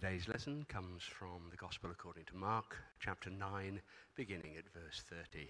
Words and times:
Today's 0.00 0.28
lesson 0.28 0.64
comes 0.68 1.02
from 1.02 1.50
the 1.50 1.56
Gospel 1.56 1.90
according 1.90 2.26
to 2.26 2.36
Mark, 2.36 2.76
chapter 3.00 3.30
9, 3.30 3.80
beginning 4.14 4.54
at 4.56 4.72
verse 4.72 5.02
30. 5.10 5.48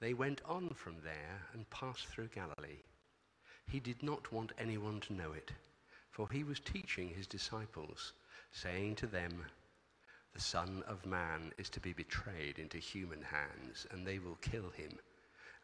They 0.00 0.12
went 0.12 0.40
on 0.44 0.70
from 0.70 0.96
there 1.04 1.42
and 1.52 1.70
passed 1.70 2.08
through 2.08 2.30
Galilee. 2.34 2.82
He 3.70 3.78
did 3.78 4.02
not 4.02 4.32
want 4.32 4.50
anyone 4.58 4.98
to 5.02 5.12
know 5.12 5.30
it, 5.30 5.52
for 6.10 6.28
he 6.28 6.42
was 6.42 6.58
teaching 6.58 7.10
his 7.10 7.28
disciples, 7.28 8.12
saying 8.50 8.96
to 8.96 9.06
them, 9.06 9.44
The 10.32 10.40
Son 10.40 10.82
of 10.88 11.06
Man 11.06 11.52
is 11.56 11.70
to 11.70 11.80
be 11.80 11.92
betrayed 11.92 12.58
into 12.58 12.78
human 12.78 13.22
hands, 13.22 13.86
and 13.92 14.04
they 14.04 14.18
will 14.18 14.38
kill 14.40 14.70
him, 14.70 14.98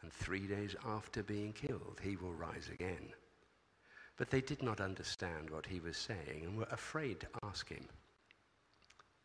and 0.03 0.13
three 0.13 0.47
days 0.47 0.77
after 0.87 1.25
being 1.25 1.55
killed, 1.55 1.99
he 2.05 2.15
will 2.15 2.35
rise 2.35 2.69
again. 2.73 3.13
But 4.21 4.29
they 4.29 4.43
did 4.43 4.63
not 4.63 4.83
understand 4.83 5.49
what 5.49 5.65
he 5.65 5.81
was 5.81 5.97
saying 5.97 6.45
and 6.45 6.59
were 6.59 6.69
afraid 6.71 7.21
to 7.21 7.29
ask 7.43 7.71
him. 7.71 7.89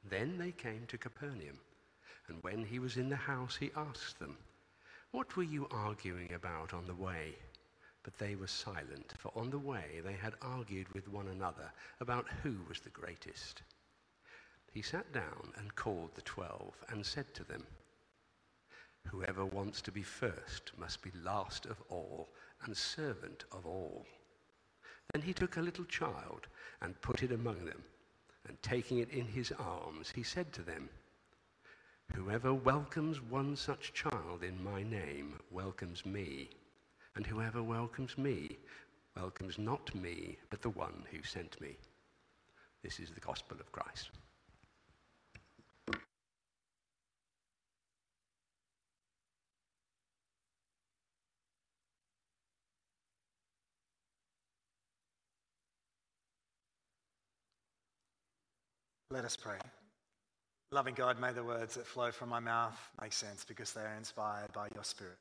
Then 0.10 0.38
they 0.38 0.54
came 0.54 0.86
to 0.88 0.98
Capernaum, 0.98 1.60
and 2.30 2.42
when 2.44 2.64
he 2.64 2.80
was 2.80 2.96
in 2.96 3.10
the 3.10 3.18
house, 3.18 3.58
he 3.58 3.74
asked 3.76 4.20
them, 4.20 4.38
What 5.12 5.36
were 5.36 5.44
you 5.44 5.68
arguing 5.70 6.32
about 6.32 6.74
on 6.74 6.88
the 6.88 6.96
way? 6.96 7.36
But 8.04 8.18
they 8.18 8.38
were 8.38 8.48
silent, 8.48 9.14
for 9.18 9.34
on 9.36 9.50
the 9.50 9.60
way 9.60 10.00
they 10.02 10.14
had 10.14 10.36
argued 10.42 10.88
with 10.94 11.10
one 11.10 11.28
another 11.28 11.74
about 12.00 12.30
who 12.42 12.56
was 12.70 12.80
the 12.80 12.90
greatest. 12.90 13.64
He 14.72 14.82
sat 14.82 15.12
down 15.12 15.52
and 15.58 15.76
called 15.76 16.16
the 16.16 16.22
twelve 16.22 16.74
and 16.88 17.06
said 17.06 17.34
to 17.34 17.44
them, 17.44 17.68
Whoever 19.08 19.44
wants 19.44 19.82
to 19.82 19.92
be 19.92 20.04
first 20.04 20.72
must 20.78 21.02
be 21.02 21.12
last 21.22 21.66
of 21.66 21.84
all 21.90 22.30
and 22.64 22.78
servant 22.78 23.44
of 23.52 23.66
all. 23.66 24.06
Then 25.16 25.22
he 25.22 25.32
took 25.34 25.56
a 25.56 25.62
little 25.62 25.86
child 25.86 26.48
and 26.82 27.00
put 27.00 27.24
it 27.24 27.32
among 27.32 27.64
them, 27.64 27.82
and 28.50 28.62
taking 28.62 28.98
it 28.98 29.10
in 29.12 29.26
his 29.26 29.54
arms, 29.54 30.12
he 30.14 30.24
said 30.24 30.52
to 30.52 30.62
them, 30.62 30.90
Whoever 32.14 32.54
welcomes 32.54 33.22
one 33.22 33.56
such 33.56 33.94
child 33.94 34.44
in 34.44 34.62
my 34.62 34.84
name 34.84 35.40
welcomes 35.50 36.06
me, 36.06 36.50
and 37.16 37.26
whoever 37.26 37.64
welcomes 37.64 38.18
me 38.18 38.58
welcomes 39.16 39.58
not 39.58 39.96
me, 39.96 40.38
but 40.50 40.62
the 40.62 40.70
one 40.72 41.06
who 41.10 41.24
sent 41.24 41.62
me. 41.62 41.78
This 42.84 43.00
is 43.00 43.12
the 43.12 43.22
gospel 43.22 43.56
of 43.62 43.72
Christ. 43.72 44.10
Let 59.16 59.24
us 59.24 59.38
pray. 59.38 59.56
Loving 60.74 60.94
God, 60.94 61.22
may 61.22 61.32
the 61.32 61.42
words 61.42 61.76
that 61.76 61.88
flow 61.88 62.12
from 62.12 62.28
my 62.28 62.42
mouth 62.42 62.78
make 63.02 63.14
sense 63.14 63.46
because 63.46 63.72
they 63.72 63.80
are 63.80 63.96
inspired 63.98 64.52
by 64.52 64.68
your 64.76 64.84
Spirit. 64.84 65.16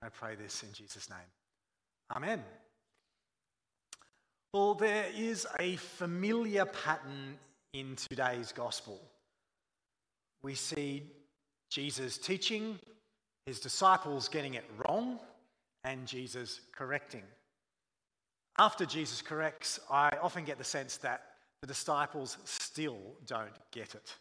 I 0.00 0.10
pray 0.10 0.36
this 0.36 0.62
in 0.62 0.72
Jesus' 0.72 1.10
name. 1.10 1.18
Amen. 2.14 2.44
Well, 4.54 4.74
there 4.74 5.06
is 5.16 5.44
a 5.58 5.74
familiar 5.74 6.66
pattern 6.66 7.36
in 7.72 7.96
today's 7.96 8.52
gospel. 8.52 9.00
We 10.44 10.54
see 10.54 11.02
Jesus 11.68 12.18
teaching, 12.18 12.78
his 13.46 13.58
disciples 13.58 14.28
getting 14.28 14.54
it 14.54 14.70
wrong, 14.78 15.18
and 15.82 16.06
Jesus 16.06 16.60
correcting. 16.76 17.24
After 18.56 18.86
Jesus 18.86 19.20
corrects, 19.20 19.80
I 19.90 20.12
often 20.22 20.44
get 20.44 20.58
the 20.58 20.64
sense 20.64 20.98
that 20.98 21.31
the 21.62 21.66
disciples 21.66 22.36
still 22.44 22.98
don't 23.26 23.56
get 23.70 23.94
it. 23.94 24.16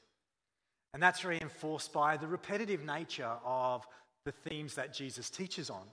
And 0.93 1.01
that's 1.01 1.25
reinforced 1.25 1.91
by 1.91 2.15
the 2.15 2.27
repetitive 2.27 2.85
nature 2.85 3.31
of 3.43 3.85
the 4.25 4.31
themes 4.31 4.75
that 4.75 4.93
Jesus 4.93 5.29
teaches 5.29 5.69
on 5.69 5.83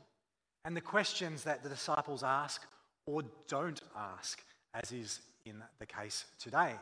and 0.65 0.77
the 0.77 0.81
questions 0.81 1.43
that 1.45 1.63
the 1.63 1.69
disciples 1.69 2.23
ask 2.23 2.63
or 3.07 3.23
don't 3.49 3.81
ask, 3.97 4.43
as 4.75 4.93
is 4.93 5.21
in 5.47 5.63
the 5.79 5.87
case 5.87 6.27
today. 6.39 6.75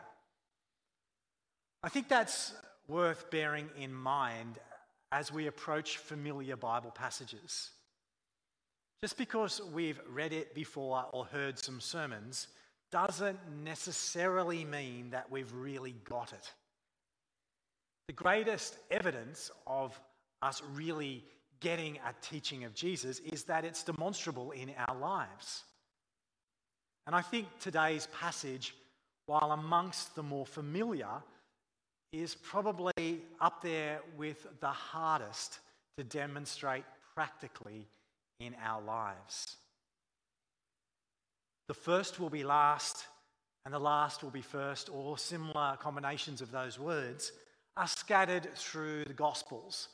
I 1.85 1.89
think 1.89 2.09
that's 2.09 2.53
worth 2.89 3.31
bearing 3.31 3.69
in 3.79 3.95
mind 3.95 4.59
as 5.13 5.33
we 5.33 5.47
approach 5.47 5.99
familiar 5.99 6.57
Bible 6.57 6.91
passages. 6.91 7.71
Just 9.01 9.17
because 9.17 9.61
we've 9.73 10.01
read 10.11 10.33
it 10.33 10.55
before 10.55 11.05
or 11.13 11.27
heard 11.27 11.59
some 11.59 11.81
sermons 11.81 12.49
doesn't 12.91 13.39
necessarily 13.65 14.65
mean 14.65 15.11
that 15.11 15.31
we've 15.31 15.53
really 15.53 15.95
got 16.05 16.33
it. 16.33 16.53
The 18.09 18.13
greatest 18.13 18.79
evidence 18.91 19.51
of 19.67 19.99
us 20.43 20.63
really 20.73 21.25
getting 21.61 21.97
a 21.97 22.15
teaching 22.23 22.65
of 22.65 22.75
Jesus 22.75 23.19
is 23.21 23.45
that 23.45 23.65
it's 23.65 23.83
demonstrable 23.83 24.53
in 24.53 24.73
our 24.87 24.97
lives. 24.97 25.65
And 27.07 27.15
I 27.15 27.23
think 27.23 27.47
today's 27.61 28.09
passage, 28.19 28.75
while 29.27 29.53
amongst 29.53 30.15
the 30.15 30.23
more 30.23 30.47
familiar, 30.47 31.09
is 32.13 32.35
probably 32.35 33.23
up 33.41 33.63
there 33.63 34.01
with 34.17 34.47
the 34.61 34.69
hardest 34.69 35.61
to 35.99 36.05
demonstrate 36.05 36.85
practically 37.15 37.89
in 38.41 38.55
our 38.63 38.83
lives. 38.83 39.57
The 41.69 41.75
first 41.75 42.21
will 42.21 42.31
be 42.31 42.45
last, 42.45 43.07
and 43.65 43.75
the 43.75 43.79
last 43.79 44.23
will 44.23 44.31
be 44.31 44.43
first, 44.43 44.89
or 44.89 45.19
similar 45.19 45.77
combinations 45.81 46.41
of 46.41 46.53
those 46.53 46.79
words, 46.79 47.33
are 47.77 47.89
scattered 47.89 48.49
through 48.55 49.05
the 49.05 49.13
Gospels 49.13 49.89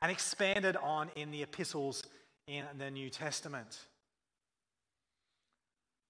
and 0.00 0.10
expanded 0.10 0.76
on 0.76 1.10
in 1.16 1.30
the 1.30 1.42
epistles 1.42 2.04
in 2.48 2.64
the 2.78 2.90
New 2.90 3.10
Testament. 3.10 3.78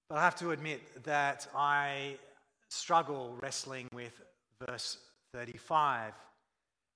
But 0.09 0.19
I 0.19 0.23
have 0.23 0.37
to 0.37 0.53
admit 0.53 1.05
that 1.05 1.47
I 1.55 2.17
struggle 2.69 3.37
wrestling 3.43 3.89
with 3.93 4.21
verse 4.67 4.99
35 5.35 6.13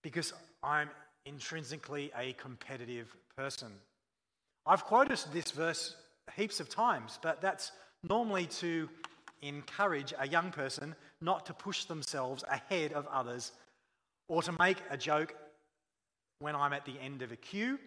because 0.02 0.32
I'm 0.62 0.90
intrinsically 1.26 2.12
a 2.16 2.32
competitive 2.34 3.14
person. 3.36 3.72
I've 4.64 4.84
quoted 4.84 5.18
this 5.32 5.50
verse 5.50 5.96
heaps 6.34 6.60
of 6.60 6.68
times, 6.68 7.18
but 7.22 7.40
that's 7.40 7.72
normally 8.08 8.46
to 8.46 8.88
encourage 9.42 10.12
a 10.18 10.28
young 10.28 10.50
person 10.50 10.94
not 11.20 11.46
to 11.46 11.54
push 11.54 11.84
themselves 11.84 12.44
ahead 12.50 12.92
of 12.92 13.06
others 13.08 13.52
or 14.28 14.42
to 14.42 14.52
make 14.58 14.78
a 14.90 14.96
joke 14.96 15.34
when 16.40 16.54
I'm 16.54 16.72
at 16.72 16.84
the 16.84 16.98
end 17.00 17.22
of 17.22 17.32
a 17.32 17.36
queue 17.36 17.78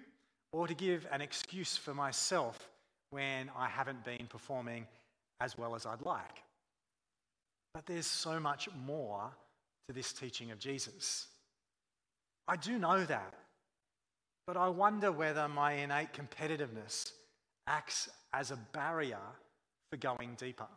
or 0.52 0.68
to 0.68 0.74
give 0.74 1.06
an 1.12 1.22
excuse 1.22 1.78
for 1.78 1.94
myself 1.94 2.70
when 3.12 3.50
I 3.56 3.68
haven't 3.68 4.04
been 4.04 4.28
performing 4.30 4.88
as 5.42 5.58
well 5.58 5.76
as 5.76 5.86
I'd 5.86 6.02
like. 6.02 6.44
But 7.74 7.86
there's 7.86 8.08
so 8.08 8.40
much 8.40 8.68
more 8.86 9.30
to 9.88 9.94
this 9.94 10.12
teaching 10.12 10.52
of 10.52 10.60
Jesus. 10.60 11.28
I 12.48 12.56
do 12.56 12.80
know 12.80 13.04
that, 13.06 13.34
but 14.48 14.58
I 14.58 14.70
wonder 14.70 15.12
whether 15.12 15.48
my 15.48 15.74
innate 15.74 16.14
competitiveness 16.14 17.12
acts 17.68 18.10
as 18.34 18.50
a 18.50 18.58
barrier 18.74 19.20
for 19.90 19.98
going 19.98 20.36
deeper. 20.38 20.68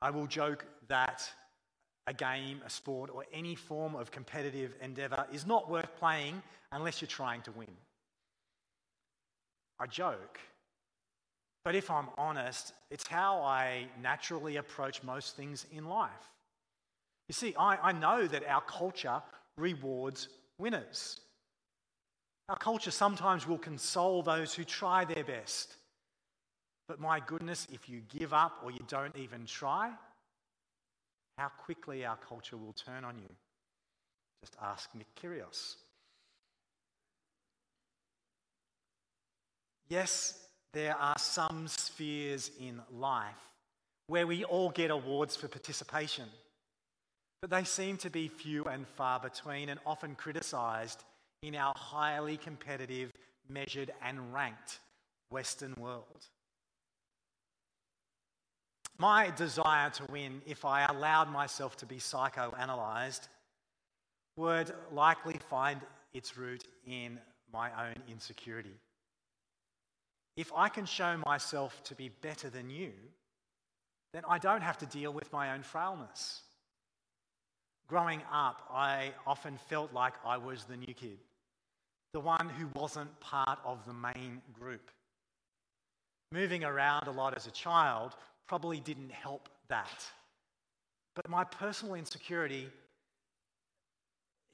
I 0.00 0.10
will 0.10 0.26
joke 0.26 0.64
that 0.88 1.28
a 2.06 2.14
game, 2.14 2.62
a 2.64 2.70
sport, 2.70 3.10
or 3.12 3.24
any 3.32 3.54
form 3.54 3.94
of 3.94 4.10
competitive 4.10 4.74
endeavor 4.80 5.26
is 5.32 5.46
not 5.46 5.68
worth 5.68 5.94
playing 5.98 6.42
unless 6.72 7.00
you're 7.00 7.08
trying 7.08 7.42
to 7.42 7.52
win. 7.52 7.68
I 9.80 9.86
joke, 9.86 10.40
but 11.64 11.74
if 11.74 11.90
I'm 11.90 12.08
honest, 12.16 12.72
it's 12.90 13.06
how 13.06 13.40
I 13.42 13.86
naturally 14.00 14.56
approach 14.56 15.02
most 15.02 15.36
things 15.36 15.66
in 15.70 15.86
life. 15.86 16.10
You 17.28 17.34
see, 17.34 17.54
I, 17.58 17.88
I 17.88 17.92
know 17.92 18.26
that 18.26 18.48
our 18.48 18.62
culture 18.62 19.20
rewards 19.56 20.28
winners. 20.58 21.20
Our 22.48 22.56
culture 22.56 22.90
sometimes 22.90 23.46
will 23.46 23.58
console 23.58 24.22
those 24.22 24.54
who 24.54 24.64
try 24.64 25.04
their 25.04 25.24
best. 25.24 25.74
But 26.88 27.00
my 27.00 27.20
goodness, 27.20 27.68
if 27.70 27.88
you 27.88 28.00
give 28.08 28.32
up 28.32 28.60
or 28.64 28.70
you 28.70 28.80
don't 28.88 29.16
even 29.16 29.44
try, 29.44 29.92
how 31.36 31.48
quickly 31.48 32.04
our 32.04 32.16
culture 32.16 32.56
will 32.56 32.72
turn 32.72 33.04
on 33.04 33.18
you. 33.18 33.28
Just 34.42 34.56
ask 34.60 34.88
Nick 34.94 35.14
Kyrgios. 35.14 35.76
Yes, 39.88 40.46
there 40.72 40.96
are 40.96 41.18
some 41.18 41.68
spheres 41.68 42.50
in 42.60 42.80
life 42.92 43.34
where 44.06 44.26
we 44.26 44.44
all 44.44 44.70
get 44.70 44.90
awards 44.90 45.36
for 45.36 45.48
participation, 45.48 46.24
but 47.40 47.50
they 47.50 47.64
seem 47.64 47.96
to 47.98 48.10
be 48.10 48.28
few 48.28 48.64
and 48.64 48.86
far 48.86 49.20
between 49.20 49.68
and 49.68 49.80
often 49.86 50.14
criticised 50.14 51.04
in 51.42 51.54
our 51.54 51.74
highly 51.76 52.36
competitive, 52.36 53.12
measured, 53.48 53.92
and 54.02 54.32
ranked 54.32 54.78
Western 55.30 55.74
world. 55.78 56.26
My 58.98 59.30
desire 59.36 59.90
to 59.90 60.04
win, 60.10 60.42
if 60.46 60.64
I 60.64 60.84
allowed 60.86 61.30
myself 61.30 61.76
to 61.78 61.86
be 61.86 61.96
psychoanalyzed, 61.96 63.28
would 64.36 64.72
likely 64.92 65.38
find 65.48 65.80
its 66.12 66.36
root 66.36 66.64
in 66.86 67.18
my 67.52 67.70
own 67.70 67.96
insecurity. 68.10 68.74
If 70.36 70.52
I 70.54 70.68
can 70.68 70.86
show 70.86 71.16
myself 71.26 71.82
to 71.84 71.94
be 71.94 72.10
better 72.22 72.48
than 72.48 72.70
you, 72.70 72.92
then 74.12 74.22
I 74.28 74.38
don't 74.38 74.62
have 74.62 74.78
to 74.78 74.86
deal 74.86 75.12
with 75.12 75.32
my 75.32 75.52
own 75.52 75.62
frailness. 75.62 76.42
Growing 77.88 78.22
up, 78.32 78.62
I 78.70 79.12
often 79.26 79.58
felt 79.68 79.92
like 79.92 80.14
I 80.24 80.36
was 80.36 80.64
the 80.64 80.76
new 80.76 80.94
kid, 80.94 81.18
the 82.12 82.20
one 82.20 82.48
who 82.48 82.68
wasn't 82.74 83.18
part 83.20 83.58
of 83.64 83.84
the 83.86 83.94
main 83.94 84.42
group. 84.58 84.90
Moving 86.32 86.64
around 86.64 87.06
a 87.06 87.10
lot 87.10 87.34
as 87.36 87.46
a 87.46 87.50
child 87.50 88.14
probably 88.48 88.80
didn't 88.80 89.12
help 89.12 89.48
that. 89.68 90.04
But 91.14 91.28
my 91.28 91.44
personal 91.44 91.94
insecurity 91.94 92.68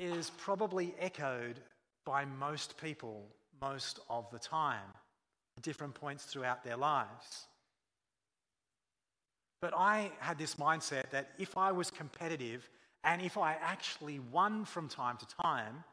is 0.01 0.31
probably 0.37 0.95
echoed 0.99 1.61
by 2.05 2.25
most 2.25 2.77
people 2.77 3.27
most 3.61 4.01
of 4.11 4.31
the 4.31 4.39
time, 4.39 4.91
at 5.57 5.63
different 5.63 5.95
points 5.95 6.25
throughout 6.25 6.65
their 6.65 6.77
lives. 6.77 7.47
But 9.63 9.73
I 9.75 10.11
had 10.19 10.37
this 10.37 10.57
mindset 10.57 11.11
that 11.11 11.29
if 11.39 11.57
I 11.57 11.73
was 11.73 11.91
competitive 11.91 12.69
and 13.05 13.23
if 13.23 13.39
I 13.39 13.55
actually 13.55 14.19
won 14.19 14.65
from 14.65 14.89
time 14.89 15.17
to 15.19 15.27
time, 15.43 15.85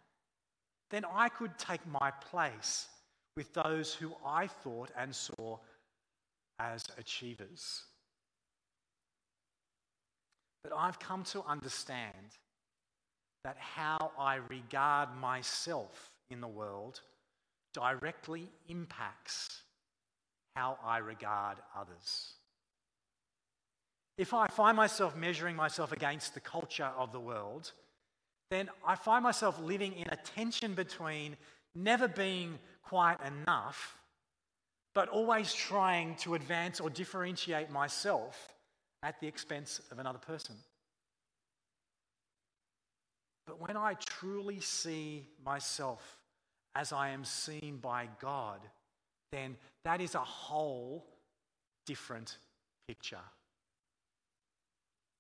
then 0.89 1.05
I 1.13 1.29
could 1.29 1.57
take 1.57 1.85
my 1.87 2.11
place 2.11 2.87
with 3.37 3.53
those 3.53 3.93
who 3.93 4.11
I 4.25 4.47
thought 4.47 4.89
and 4.97 5.15
saw 5.15 5.57
as 6.59 6.83
achievers. 6.97 7.83
But 10.63 10.73
I've 10.73 10.99
come 10.99 11.23
to 11.25 11.43
understand 11.43 12.37
that 13.43 13.57
how 13.57 14.11
I 14.17 14.35
regard 14.35 15.09
myself 15.19 16.09
in 16.29 16.41
the 16.41 16.47
world 16.47 17.01
directly 17.73 18.49
impacts 18.67 19.61
how 20.55 20.77
I 20.83 20.97
regard 20.97 21.57
others. 21.75 22.33
If 24.17 24.33
I 24.33 24.47
find 24.47 24.77
myself 24.77 25.15
measuring 25.15 25.55
myself 25.55 25.91
against 25.91 26.33
the 26.33 26.39
culture 26.39 26.91
of 26.97 27.11
the 27.11 27.19
world, 27.19 27.71
then 28.51 28.69
I 28.85 28.95
find 28.95 29.23
myself 29.23 29.59
living 29.59 29.93
in 29.93 30.07
a 30.09 30.17
tension 30.17 30.75
between 30.75 31.37
never 31.73 32.07
being 32.07 32.59
quite 32.83 33.17
enough, 33.25 33.97
but 34.93 35.09
always 35.09 35.53
trying 35.53 36.15
to 36.17 36.35
advance 36.35 36.79
or 36.79 36.89
differentiate 36.89 37.71
myself 37.71 38.53
at 39.03 39.19
the 39.19 39.27
expense 39.27 39.81
of 39.91 39.99
another 39.99 40.19
person. 40.19 40.55
But 43.47 43.59
when 43.59 43.75
I 43.75 43.95
truly 43.95 44.59
see 44.59 45.27
myself 45.43 46.17
as 46.75 46.93
I 46.93 47.09
am 47.09 47.25
seen 47.25 47.79
by 47.81 48.07
God, 48.21 48.59
then 49.31 49.57
that 49.83 50.01
is 50.01 50.15
a 50.15 50.19
whole 50.19 51.05
different 51.85 52.37
picture. 52.87 53.17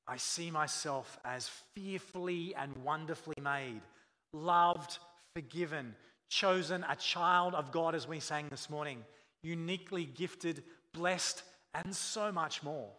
I 0.07 0.17
see 0.17 0.51
myself 0.51 1.19
as 1.23 1.49
fearfully 1.73 2.53
and 2.55 2.75
wonderfully 2.83 3.37
made, 3.41 3.81
loved, 4.33 4.97
forgiven, 5.35 5.95
chosen, 6.29 6.85
a 6.89 6.95
child 6.95 7.53
of 7.53 7.71
God, 7.71 7.95
as 7.95 8.07
we 8.07 8.19
sang 8.19 8.47
this 8.49 8.69
morning, 8.69 9.03
uniquely 9.43 10.05
gifted, 10.05 10.63
blessed, 10.93 11.43
and 11.73 11.95
so 11.95 12.31
much 12.31 12.63
more. 12.63 12.89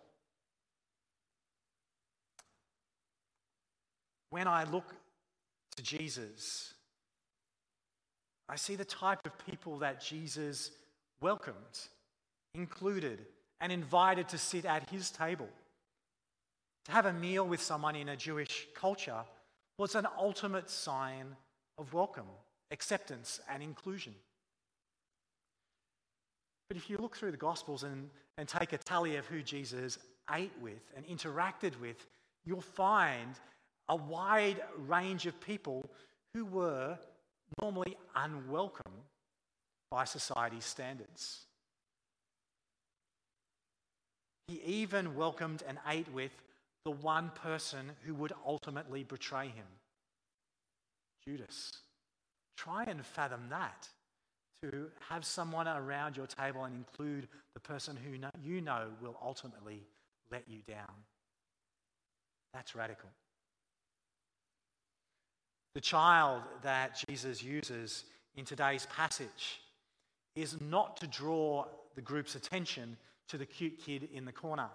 When 4.32 4.48
I 4.48 4.64
look 4.64 4.94
to 5.76 5.82
Jesus, 5.82 6.72
I 8.48 8.56
see 8.56 8.76
the 8.76 8.84
type 8.86 9.26
of 9.26 9.46
people 9.46 9.80
that 9.80 10.00
Jesus 10.00 10.70
welcomed, 11.20 11.56
included, 12.54 13.26
and 13.60 13.70
invited 13.70 14.30
to 14.30 14.38
sit 14.38 14.64
at 14.64 14.88
his 14.88 15.10
table. 15.10 15.50
To 16.86 16.92
have 16.92 17.04
a 17.04 17.12
meal 17.12 17.46
with 17.46 17.60
someone 17.60 17.94
in 17.94 18.08
a 18.08 18.16
Jewish 18.16 18.68
culture 18.74 19.22
was 19.76 19.96
an 19.96 20.06
ultimate 20.18 20.70
sign 20.70 21.36
of 21.76 21.92
welcome, 21.92 22.24
acceptance, 22.70 23.38
and 23.50 23.62
inclusion. 23.62 24.14
But 26.68 26.78
if 26.78 26.88
you 26.88 26.96
look 26.96 27.18
through 27.18 27.32
the 27.32 27.36
Gospels 27.36 27.82
and, 27.82 28.08
and 28.38 28.48
take 28.48 28.72
a 28.72 28.78
tally 28.78 29.16
of 29.16 29.26
who 29.26 29.42
Jesus 29.42 29.98
ate 30.32 30.52
with 30.62 30.90
and 30.96 31.06
interacted 31.06 31.78
with, 31.78 32.06
you'll 32.46 32.62
find 32.62 33.38
a 33.88 33.96
wide 33.96 34.62
range 34.86 35.26
of 35.26 35.40
people 35.40 35.88
who 36.34 36.44
were 36.44 36.98
normally 37.60 37.96
unwelcome 38.16 38.92
by 39.90 40.04
society's 40.04 40.64
standards. 40.64 41.46
He 44.48 44.60
even 44.64 45.14
welcomed 45.14 45.62
and 45.66 45.78
ate 45.88 46.10
with 46.12 46.32
the 46.84 46.90
one 46.90 47.30
person 47.34 47.92
who 48.04 48.14
would 48.14 48.32
ultimately 48.44 49.04
betray 49.04 49.46
him 49.46 49.66
Judas. 51.26 51.72
Try 52.56 52.84
and 52.84 53.04
fathom 53.04 53.48
that. 53.50 53.88
To 54.62 54.90
have 55.08 55.24
someone 55.24 55.66
around 55.66 56.16
your 56.16 56.26
table 56.26 56.64
and 56.64 56.74
include 56.74 57.26
the 57.54 57.60
person 57.60 57.96
who 57.96 58.16
you 58.48 58.60
know 58.60 58.86
will 59.00 59.16
ultimately 59.22 59.82
let 60.30 60.44
you 60.48 60.58
down. 60.68 60.92
That's 62.54 62.74
radical. 62.76 63.08
The 65.74 65.80
child 65.80 66.42
that 66.62 67.02
Jesus 67.08 67.42
uses 67.42 68.04
in 68.36 68.44
today's 68.44 68.86
passage 68.86 69.60
is 70.34 70.60
not 70.60 70.98
to 70.98 71.06
draw 71.06 71.66
the 71.94 72.00
group's 72.02 72.34
attention 72.34 72.96
to 73.28 73.38
the 73.38 73.46
cute 73.46 73.78
kid 73.78 74.08
in 74.12 74.24
the 74.24 74.32
corner. 74.32 74.68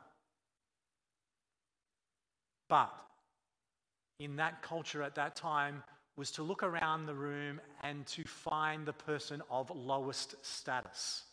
But 2.69 2.93
in 4.19 4.35
that 4.37 4.61
culture 4.61 5.03
at 5.03 5.15
that 5.15 5.35
time 5.35 5.83
was 6.15 6.31
to 6.31 6.43
look 6.43 6.63
around 6.63 7.05
the 7.05 7.13
room 7.13 7.61
and 7.83 8.05
to 8.07 8.23
find 8.23 8.85
the 8.85 8.93
person 8.93 9.41
of 9.51 9.69
lowest 9.69 10.35
status. 10.43 11.23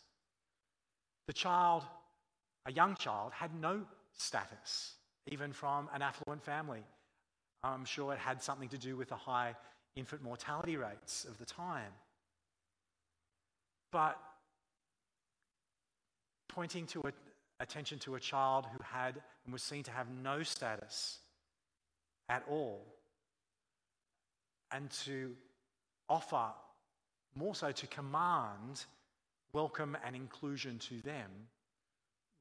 The 1.27 1.33
child, 1.33 1.83
a 2.67 2.71
young 2.71 2.95
child, 2.95 3.31
had 3.33 3.59
no 3.59 3.81
status, 4.13 4.93
even 5.27 5.51
from 5.51 5.89
an 5.93 6.03
affluent 6.03 6.43
family. 6.43 6.83
I'm 7.73 7.85
sure 7.85 8.13
it 8.13 8.19
had 8.19 8.41
something 8.41 8.69
to 8.69 8.77
do 8.77 8.95
with 8.95 9.09
the 9.09 9.15
high 9.15 9.55
infant 9.95 10.21
mortality 10.21 10.77
rates 10.77 11.25
of 11.25 11.37
the 11.37 11.45
time. 11.45 11.91
But 13.91 14.19
pointing 16.49 16.85
to 16.87 17.01
a, 17.05 17.11
attention 17.59 17.99
to 17.99 18.15
a 18.15 18.19
child 18.19 18.65
who 18.71 18.79
had 18.83 19.15
and 19.45 19.53
was 19.53 19.63
seen 19.63 19.83
to 19.83 19.91
have 19.91 20.07
no 20.09 20.43
status 20.43 21.19
at 22.29 22.43
all, 22.49 22.85
and 24.71 24.89
to 24.89 25.35
offer, 26.09 26.47
more 27.35 27.55
so 27.55 27.71
to 27.71 27.87
command, 27.87 28.85
welcome 29.53 29.95
and 30.05 30.15
inclusion 30.15 30.79
to 30.79 31.01
them, 31.01 31.29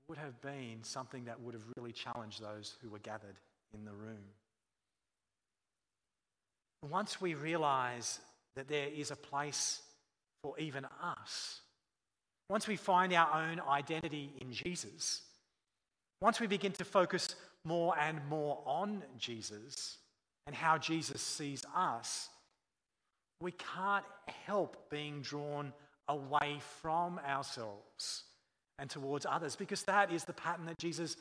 would 0.09 0.19
have 0.19 0.41
been 0.41 0.79
something 0.83 1.25
that 1.25 1.41
would 1.41 1.55
have 1.55 1.65
really 1.77 1.93
challenged 1.93 2.43
those 2.43 2.77
who 2.83 2.89
were 2.91 2.99
gathered 2.99 3.37
in 3.75 3.85
the 3.85 3.93
room. 3.93 4.25
Once 6.91 7.21
we 7.21 7.35
realize 7.35 8.21
that 8.57 8.69
there 8.69 8.89
is 8.89 9.11
a 9.11 9.17
place 9.17 9.81
for 10.43 10.59
even 10.59 10.87
us, 11.03 11.61
once 12.51 12.69
we 12.69 12.77
find 12.77 13.13
our 13.13 13.43
own 13.43 13.61
identity 13.69 14.33
in 14.41 14.53
Jesus, 14.53 15.23
once 16.21 16.41
we 16.41 16.47
begin 16.47 16.73
to 16.73 16.85
focus 16.85 17.37
more 17.65 17.99
and 17.99 18.21
more 18.29 18.63
on 18.67 19.03
Jesus 19.19 19.99
and 20.47 20.55
how 20.55 20.77
Jesus 20.77 21.23
sees 21.23 21.65
us, 21.75 22.29
we 23.41 23.53
can't 23.53 24.05
help 24.47 24.91
being 24.91 25.23
drawn 25.23 25.73
away 26.09 26.59
from 26.81 27.19
ourselves 27.27 28.25
and 28.79 28.91
towards 28.91 29.27
others 29.29 29.57
because 29.57 29.83
that 29.85 30.13
is 30.13 30.25
the 30.25 30.33
pattern 30.33 30.67
that 30.67 30.79
Jesus 30.79 31.17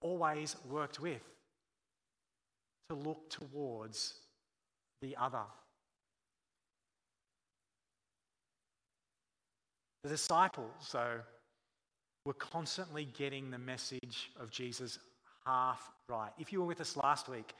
always 0.00 0.56
worked 0.70 1.00
with 1.00 1.22
to 2.88 2.96
look 2.96 3.28
towards 3.28 4.14
the 5.00 5.16
other. 5.20 5.44
The 10.02 10.10
disciples, 10.10 10.90
though, 10.92 11.20
were 12.24 12.34
constantly 12.34 13.06
getting 13.16 13.50
the 13.50 13.58
message 13.58 14.30
of 14.38 14.50
Jesus 14.50 14.98
half 15.44 15.90
right. 16.08 16.30
If 16.38 16.52
you 16.52 16.60
were 16.60 16.66
with 16.66 16.80
us 16.80 16.96
last 16.96 17.28
week, 17.28 17.54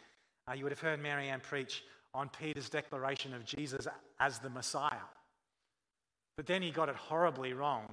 uh, 0.48 0.54
you 0.54 0.64
would 0.64 0.72
have 0.72 0.80
heard 0.80 1.00
Marianne 1.00 1.40
preach 1.40 1.84
on 2.14 2.28
Peter's 2.28 2.68
declaration 2.68 3.34
of 3.34 3.44
Jesus 3.44 3.86
as 4.20 4.38
the 4.38 4.50
Messiah. 4.50 5.06
But 6.36 6.46
then 6.46 6.62
he 6.62 6.70
got 6.70 6.88
it 6.88 6.96
horribly 6.96 7.52
wrong 7.52 7.86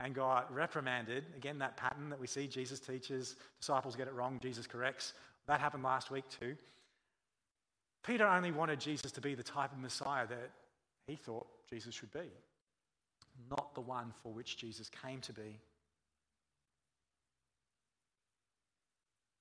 and 0.00 0.14
got 0.14 0.52
reprimanded. 0.54 1.24
Again, 1.36 1.58
that 1.58 1.76
pattern 1.76 2.08
that 2.10 2.20
we 2.20 2.26
see 2.26 2.46
Jesus 2.46 2.80
teaches, 2.80 3.36
disciples 3.60 3.96
get 3.96 4.06
it 4.06 4.14
wrong, 4.14 4.38
Jesus 4.42 4.66
corrects. 4.66 5.14
That 5.46 5.60
happened 5.60 5.82
last 5.82 6.10
week 6.10 6.24
too. 6.28 6.56
Peter 8.04 8.26
only 8.26 8.50
wanted 8.50 8.80
Jesus 8.80 9.12
to 9.12 9.20
be 9.20 9.34
the 9.34 9.42
type 9.42 9.72
of 9.72 9.78
Messiah 9.78 10.26
that 10.26 10.50
he 11.06 11.16
thought 11.16 11.46
Jesus 11.68 11.94
should 11.94 12.12
be, 12.12 12.30
not 13.50 13.74
the 13.74 13.80
one 13.80 14.12
for 14.22 14.32
which 14.32 14.56
Jesus 14.56 14.90
came 15.02 15.20
to 15.22 15.32
be. 15.32 15.58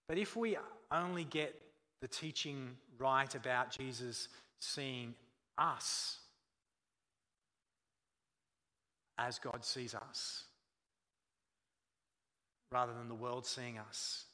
But 0.08 0.18
if 0.18 0.36
we 0.36 0.58
only 0.92 1.26
get 1.26 1.60
the 2.02 2.08
teaching 2.08 2.78
right 2.98 3.34
about 3.36 3.72
Jesus 3.72 4.30
seeing 4.60 5.14
us 5.58 6.18
as 9.18 9.40
God 9.40 9.66
sees 9.66 9.96
us, 9.96 10.44
rather 12.72 12.94
than 12.94 13.08
the 13.08 13.16
world 13.16 13.46
seeing 13.46 13.78
us, 13.78 14.26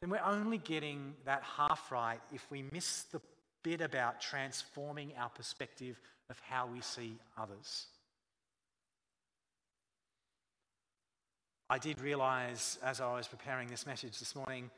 then 0.00 0.10
we're 0.10 0.20
only 0.24 0.58
getting 0.58 1.14
that 1.24 1.42
half 1.56 1.90
right 1.90 2.20
if 2.32 2.44
we 2.50 2.64
miss 2.72 3.04
the 3.04 3.20
bit 3.62 3.80
about 3.80 4.20
transforming 4.20 5.12
our 5.18 5.28
perspective 5.30 6.00
of 6.30 6.38
how 6.40 6.66
we 6.66 6.80
see 6.80 7.18
others. 7.38 7.86
I 11.70 11.78
did 11.78 12.00
realize 12.00 12.78
as 12.82 13.00
I 13.00 13.14
was 13.14 13.26
preparing 13.28 13.68
this 13.68 13.86
message 13.86 14.18
this 14.18 14.36
morning 14.36 14.70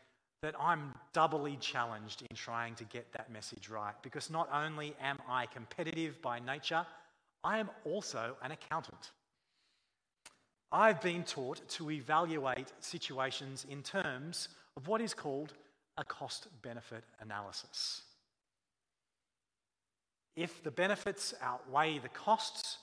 that 0.43 0.55
I'm 0.61 0.95
doubly 1.13 1.57
challenged 1.57 2.23
in 2.23 2.37
trying 2.37 2.75
to 2.77 2.85
get 2.85 3.11
that 3.13 3.33
message 3.33 3.69
right 3.69 3.95
because 4.03 4.31
not 4.31 4.49
only 4.53 4.95
am 5.03 5.19
I 5.29 5.47
competitive 5.47 6.21
by 6.23 6.39
nature, 6.39 6.87
I 7.43 7.59
am 7.59 7.71
also 7.85 8.37
an 8.43 8.53
accountant. 8.53 9.11
I've 10.71 11.01
been 11.01 11.25
taught 11.25 11.67
to 11.71 11.91
evaluate 11.91 12.73
situations 12.81 13.67
in 13.69 13.83
terms 13.83 14.49
of 14.77 14.87
what 14.87 15.01
is 15.01 15.15
called 15.15 15.53
a 15.97 16.05
cost 16.05 16.49
benefit 16.63 17.05
analysis. 17.21 18.03
If 20.37 20.63
the 20.63 20.71
benefits 20.71 21.35
outweigh 21.41 21.99
the 21.99 22.09
costs, 22.09 22.79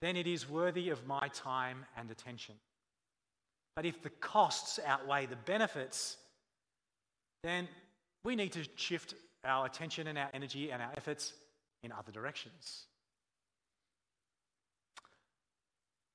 then 0.00 0.16
it 0.16 0.26
is 0.26 0.48
worthy 0.48 0.88
of 0.90 1.06
my 1.06 1.28
time 1.32 1.84
and 1.96 2.10
attention. 2.10 2.56
But 3.76 3.86
if 3.86 4.02
the 4.02 4.10
costs 4.10 4.80
outweigh 4.84 5.26
the 5.26 5.36
benefits, 5.36 6.16
then 7.42 7.68
we 8.24 8.36
need 8.36 8.52
to 8.52 8.64
shift 8.74 9.14
our 9.44 9.66
attention 9.66 10.06
and 10.06 10.18
our 10.18 10.30
energy 10.34 10.70
and 10.70 10.82
our 10.82 10.90
efforts 10.96 11.32
in 11.82 11.92
other 11.92 12.12
directions. 12.12 12.86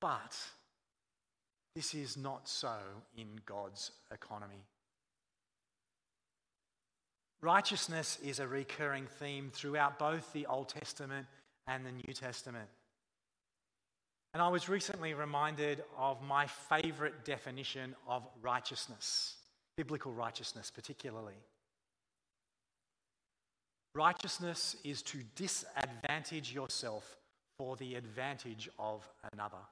But 0.00 0.36
this 1.74 1.94
is 1.94 2.16
not 2.16 2.48
so 2.48 2.76
in 3.16 3.26
God's 3.44 3.90
economy. 4.12 4.64
Righteousness 7.46 8.18
is 8.24 8.40
a 8.40 8.48
recurring 8.48 9.06
theme 9.20 9.50
throughout 9.52 10.00
both 10.00 10.32
the 10.32 10.46
Old 10.46 10.68
Testament 10.68 11.28
and 11.68 11.86
the 11.86 11.92
New 11.92 12.12
Testament. 12.12 12.68
And 14.34 14.42
I 14.42 14.48
was 14.48 14.68
recently 14.68 15.14
reminded 15.14 15.84
of 15.96 16.20
my 16.24 16.48
favorite 16.48 17.24
definition 17.24 17.94
of 18.08 18.26
righteousness 18.42 19.36
biblical 19.76 20.12
righteousness 20.12 20.72
particularly. 20.74 21.36
Righteousness 23.94 24.74
is 24.82 25.00
to 25.02 25.18
disadvantage 25.36 26.52
yourself 26.52 27.16
for 27.58 27.76
the 27.76 27.94
advantage 27.94 28.68
of 28.76 29.08
another. 29.32 29.62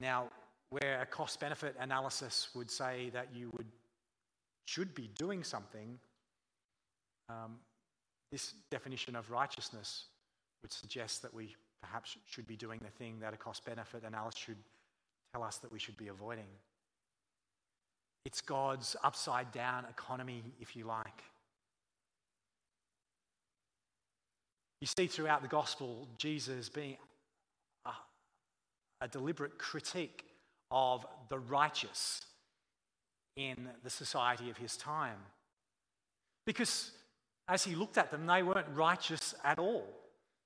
Now, 0.00 0.26
where 0.70 1.02
a 1.02 1.06
cost 1.06 1.38
benefit 1.38 1.76
analysis 1.78 2.48
would 2.56 2.68
say 2.68 3.10
that 3.12 3.28
you 3.32 3.50
would 3.56 3.66
should 4.66 4.94
be 4.94 5.10
doing 5.18 5.42
something, 5.44 5.98
um, 7.28 7.56
this 8.32 8.54
definition 8.70 9.16
of 9.16 9.30
righteousness 9.30 10.06
would 10.62 10.72
suggest 10.72 11.22
that 11.22 11.32
we 11.32 11.54
perhaps 11.82 12.16
should 12.24 12.46
be 12.46 12.56
doing 12.56 12.80
the 12.82 12.90
thing 12.90 13.18
that 13.20 13.34
a 13.34 13.36
cost 13.36 13.64
benefit 13.64 14.02
analysis 14.04 14.40
should 14.40 14.56
tell 15.32 15.42
us 15.42 15.58
that 15.58 15.70
we 15.70 15.78
should 15.78 15.96
be 15.96 16.08
avoiding. 16.08 16.46
It's 18.24 18.40
God's 18.40 18.96
upside 19.04 19.52
down 19.52 19.84
economy, 19.90 20.42
if 20.60 20.74
you 20.74 20.86
like. 20.86 21.22
You 24.80 24.88
see 24.98 25.06
throughout 25.06 25.42
the 25.42 25.48
gospel 25.48 26.08
Jesus 26.18 26.68
being 26.68 26.96
a, 27.84 27.90
a 29.02 29.08
deliberate 29.08 29.58
critique 29.58 30.24
of 30.70 31.06
the 31.28 31.38
righteous 31.38 32.24
in 33.36 33.68
the 33.82 33.90
society 33.90 34.50
of 34.50 34.56
his 34.56 34.76
time. 34.76 35.18
Because 36.46 36.92
as 37.48 37.64
he 37.64 37.74
looked 37.74 37.98
at 37.98 38.10
them, 38.10 38.26
they 38.26 38.42
weren't 38.42 38.68
righteous 38.74 39.34
at 39.44 39.58
all 39.58 39.86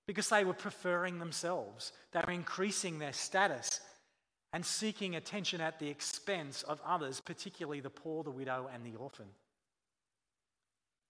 because 0.07 0.29
they 0.29 0.45
were 0.45 0.55
preferring 0.55 1.19
themselves. 1.19 1.93
They 2.13 2.21
were 2.27 2.33
increasing 2.33 2.99
their 2.99 3.13
status 3.13 3.81
and 4.53 4.65
seeking 4.65 5.15
attention 5.15 5.61
at 5.61 5.79
the 5.79 5.89
expense 5.89 6.63
of 6.63 6.81
others, 6.85 7.21
particularly 7.21 7.81
the 7.81 7.91
poor, 7.91 8.25
the 8.25 8.31
widow, 8.31 8.71
and 8.73 8.85
the 8.85 8.99
orphan. 8.99 9.27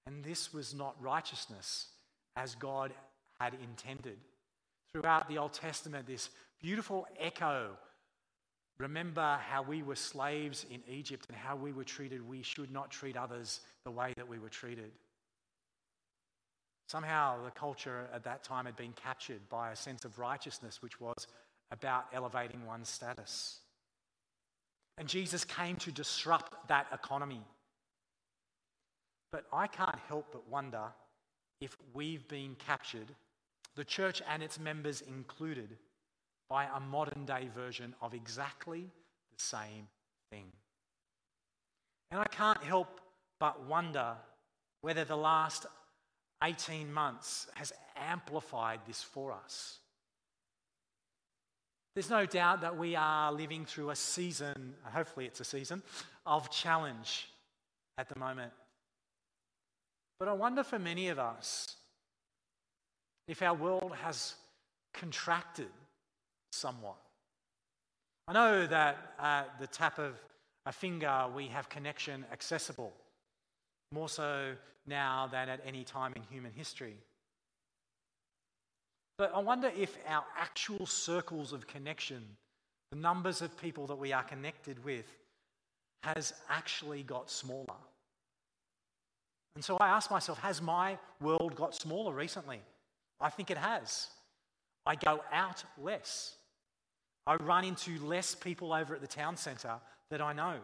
And 0.06 0.24
this 0.24 0.52
was 0.52 0.74
not 0.74 1.00
righteousness 1.00 1.86
as 2.34 2.54
God 2.54 2.92
had 3.38 3.54
intended. 3.62 4.18
Throughout 4.90 5.28
the 5.28 5.38
Old 5.38 5.52
Testament, 5.52 6.06
this 6.06 6.30
beautiful 6.60 7.06
echo. 7.20 7.70
Remember 8.80 9.38
how 9.48 9.62
we 9.62 9.82
were 9.82 9.96
slaves 9.96 10.64
in 10.70 10.80
Egypt 10.88 11.26
and 11.28 11.36
how 11.36 11.56
we 11.56 11.72
were 11.72 11.84
treated. 11.84 12.26
We 12.26 12.42
should 12.42 12.70
not 12.70 12.90
treat 12.90 13.16
others 13.16 13.60
the 13.84 13.90
way 13.90 14.12
that 14.16 14.28
we 14.28 14.38
were 14.38 14.48
treated. 14.48 14.92
Somehow, 16.88 17.44
the 17.44 17.50
culture 17.50 18.08
at 18.14 18.24
that 18.24 18.44
time 18.44 18.66
had 18.66 18.76
been 18.76 18.92
captured 18.92 19.40
by 19.50 19.72
a 19.72 19.76
sense 19.76 20.04
of 20.04 20.18
righteousness, 20.18 20.80
which 20.80 21.00
was 21.00 21.26
about 21.70 22.06
elevating 22.14 22.64
one's 22.64 22.88
status. 22.88 23.58
And 24.96 25.06
Jesus 25.06 25.44
came 25.44 25.76
to 25.76 25.92
disrupt 25.92 26.68
that 26.68 26.86
economy. 26.92 27.42
But 29.32 29.44
I 29.52 29.66
can't 29.66 29.98
help 30.08 30.28
but 30.32 30.48
wonder 30.48 30.84
if 31.60 31.76
we've 31.92 32.26
been 32.28 32.56
captured, 32.58 33.14
the 33.74 33.84
church 33.84 34.22
and 34.28 34.42
its 34.42 34.58
members 34.58 35.02
included, 35.02 35.76
by 36.48 36.66
a 36.74 36.80
modern 36.80 37.24
day 37.24 37.48
version 37.54 37.94
of 38.00 38.14
exactly 38.14 38.80
the 39.36 39.42
same 39.42 39.88
thing. 40.30 40.46
And 42.10 42.20
I 42.20 42.24
can't 42.24 42.62
help 42.62 43.00
but 43.38 43.66
wonder 43.66 44.14
whether 44.80 45.04
the 45.04 45.16
last 45.16 45.66
18 46.42 46.92
months 46.92 47.48
has 47.54 47.72
amplified 47.96 48.80
this 48.86 49.02
for 49.02 49.32
us. 49.32 49.78
There's 51.94 52.10
no 52.10 52.26
doubt 52.26 52.60
that 52.60 52.76
we 52.76 52.94
are 52.94 53.32
living 53.32 53.64
through 53.64 53.90
a 53.90 53.96
season, 53.96 54.74
hopefully 54.84 55.26
it's 55.26 55.40
a 55.40 55.44
season, 55.44 55.82
of 56.24 56.48
challenge 56.50 57.28
at 57.98 58.08
the 58.08 58.18
moment. 58.18 58.52
But 60.20 60.28
I 60.28 60.32
wonder 60.32 60.62
for 60.62 60.78
many 60.78 61.08
of 61.08 61.18
us 61.18 61.76
if 63.26 63.42
our 63.42 63.54
world 63.54 63.94
has 64.02 64.34
contracted 64.94 65.68
somewhat. 66.52 66.96
I 68.26 68.32
know 68.32 68.66
that 68.66 69.14
at 69.18 69.58
the 69.58 69.66
tap 69.66 69.98
of 69.98 70.14
a 70.66 70.72
finger 70.72 71.26
we 71.34 71.46
have 71.46 71.68
connection 71.68 72.24
accessible, 72.32 72.92
more 73.92 74.08
so 74.08 74.54
now 74.86 75.28
than 75.30 75.48
at 75.48 75.60
any 75.66 75.84
time 75.84 76.12
in 76.14 76.22
human 76.30 76.52
history. 76.52 76.96
But 79.16 79.34
I 79.34 79.40
wonder 79.40 79.70
if 79.76 79.98
our 80.06 80.24
actual 80.38 80.86
circles 80.86 81.52
of 81.52 81.66
connection, 81.66 82.22
the 82.92 82.98
numbers 82.98 83.42
of 83.42 83.56
people 83.60 83.86
that 83.88 83.96
we 83.96 84.12
are 84.12 84.22
connected 84.22 84.82
with, 84.84 85.06
has 86.02 86.32
actually 86.48 87.02
got 87.02 87.28
smaller. 87.30 87.74
And 89.56 89.64
so 89.64 89.76
I 89.78 89.88
ask 89.88 90.10
myself, 90.10 90.38
has 90.38 90.62
my 90.62 90.96
world 91.20 91.56
got 91.56 91.74
smaller 91.74 92.14
recently? 92.14 92.60
I 93.20 93.30
think 93.30 93.50
it 93.50 93.58
has. 93.58 94.06
I 94.86 94.94
go 94.94 95.20
out 95.32 95.64
less. 95.82 96.36
I 97.28 97.36
run 97.36 97.64
into 97.64 97.98
less 97.98 98.34
people 98.34 98.72
over 98.72 98.94
at 98.94 99.02
the 99.02 99.06
town 99.06 99.36
centre 99.36 99.74
that 100.10 100.22
I 100.22 100.32
know. 100.32 100.54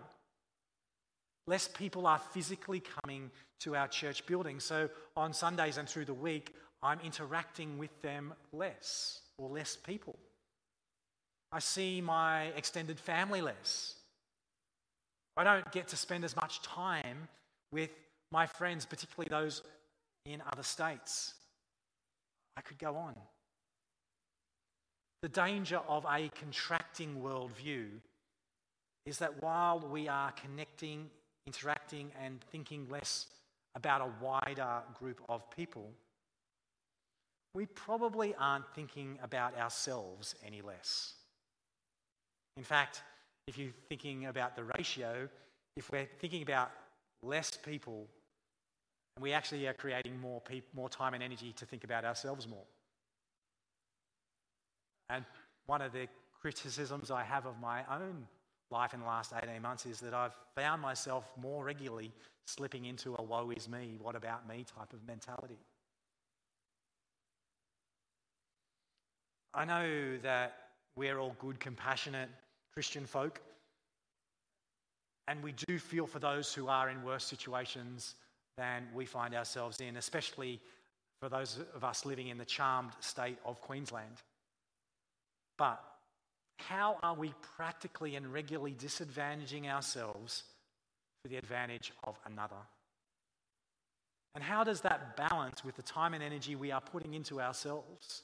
Less 1.46 1.68
people 1.68 2.06
are 2.06 2.18
physically 2.18 2.82
coming 3.02 3.30
to 3.60 3.76
our 3.76 3.86
church 3.86 4.24
building. 4.24 4.60
So 4.60 4.88
on 5.14 5.34
Sundays 5.34 5.76
and 5.76 5.86
through 5.86 6.06
the 6.06 6.14
week, 6.14 6.54
I'm 6.82 7.00
interacting 7.00 7.76
with 7.76 7.90
them 8.00 8.32
less 8.50 9.20
or 9.36 9.50
less 9.50 9.76
people. 9.76 10.16
I 11.52 11.58
see 11.58 12.00
my 12.00 12.44
extended 12.56 12.98
family 12.98 13.42
less. 13.42 13.96
I 15.36 15.44
don't 15.44 15.70
get 15.70 15.88
to 15.88 15.96
spend 15.96 16.24
as 16.24 16.34
much 16.34 16.62
time 16.62 17.28
with 17.72 17.90
my 18.32 18.46
friends, 18.46 18.86
particularly 18.86 19.28
those 19.28 19.62
in 20.24 20.42
other 20.50 20.62
states. 20.62 21.34
I 22.56 22.62
could 22.62 22.78
go 22.78 22.96
on. 22.96 23.14
The 25.24 25.30
danger 25.30 25.80
of 25.88 26.04
a 26.04 26.28
contracting 26.38 27.22
worldview 27.22 27.86
is 29.06 29.16
that 29.20 29.42
while 29.42 29.80
we 29.80 30.06
are 30.06 30.30
connecting, 30.32 31.08
interacting, 31.46 32.12
and 32.22 32.44
thinking 32.52 32.86
less 32.90 33.28
about 33.74 34.02
a 34.02 34.22
wider 34.22 34.82
group 34.92 35.22
of 35.30 35.50
people, 35.50 35.90
we 37.54 37.64
probably 37.64 38.34
aren't 38.38 38.68
thinking 38.74 39.18
about 39.22 39.56
ourselves 39.56 40.34
any 40.46 40.60
less. 40.60 41.14
In 42.58 42.62
fact, 42.62 43.02
if 43.46 43.56
you're 43.56 43.72
thinking 43.88 44.26
about 44.26 44.54
the 44.56 44.64
ratio, 44.76 45.26
if 45.78 45.90
we're 45.90 46.06
thinking 46.20 46.42
about 46.42 46.70
less 47.22 47.56
people, 47.56 48.08
we 49.18 49.32
actually 49.32 49.66
are 49.68 49.72
creating 49.72 50.20
more, 50.20 50.42
more 50.74 50.90
time 50.90 51.14
and 51.14 51.22
energy 51.22 51.54
to 51.54 51.64
think 51.64 51.82
about 51.82 52.04
ourselves 52.04 52.46
more. 52.46 52.66
And 55.14 55.24
one 55.66 55.80
of 55.80 55.92
the 55.92 56.08
criticisms 56.40 57.10
I 57.10 57.22
have 57.22 57.46
of 57.46 57.60
my 57.60 57.82
own 57.90 58.26
life 58.70 58.94
in 58.94 59.00
the 59.00 59.06
last 59.06 59.32
18 59.40 59.62
months 59.62 59.86
is 59.86 60.00
that 60.00 60.14
I've 60.14 60.36
found 60.54 60.82
myself 60.82 61.24
more 61.40 61.64
regularly 61.64 62.12
slipping 62.46 62.84
into 62.84 63.14
a 63.18 63.22
woe 63.22 63.50
is 63.56 63.68
me, 63.68 63.96
what 64.00 64.16
about 64.16 64.48
me 64.48 64.64
type 64.76 64.92
of 64.92 65.06
mentality. 65.06 65.58
I 69.54 69.64
know 69.64 70.18
that 70.22 70.56
we're 70.96 71.18
all 71.18 71.36
good, 71.38 71.60
compassionate 71.60 72.28
Christian 72.72 73.06
folk, 73.06 73.40
and 75.28 75.42
we 75.42 75.52
do 75.52 75.78
feel 75.78 76.06
for 76.06 76.18
those 76.18 76.52
who 76.52 76.68
are 76.68 76.90
in 76.90 77.02
worse 77.02 77.24
situations 77.24 78.16
than 78.58 78.86
we 78.94 79.06
find 79.06 79.34
ourselves 79.34 79.80
in, 79.80 79.96
especially 79.96 80.60
for 81.20 81.28
those 81.28 81.60
of 81.74 81.84
us 81.84 82.04
living 82.04 82.28
in 82.28 82.36
the 82.36 82.44
charmed 82.44 82.90
state 83.00 83.38
of 83.44 83.60
Queensland. 83.60 84.22
But 85.56 85.82
how 86.58 86.98
are 87.02 87.14
we 87.14 87.32
practically 87.56 88.16
and 88.16 88.32
regularly 88.32 88.72
disadvantaging 88.72 89.66
ourselves 89.66 90.44
for 91.22 91.28
the 91.28 91.36
advantage 91.36 91.92
of 92.04 92.18
another? 92.26 92.56
And 94.34 94.42
how 94.42 94.64
does 94.64 94.80
that 94.80 95.16
balance 95.16 95.64
with 95.64 95.76
the 95.76 95.82
time 95.82 96.14
and 96.14 96.22
energy 96.22 96.56
we 96.56 96.72
are 96.72 96.80
putting 96.80 97.14
into 97.14 97.40
ourselves 97.40 98.22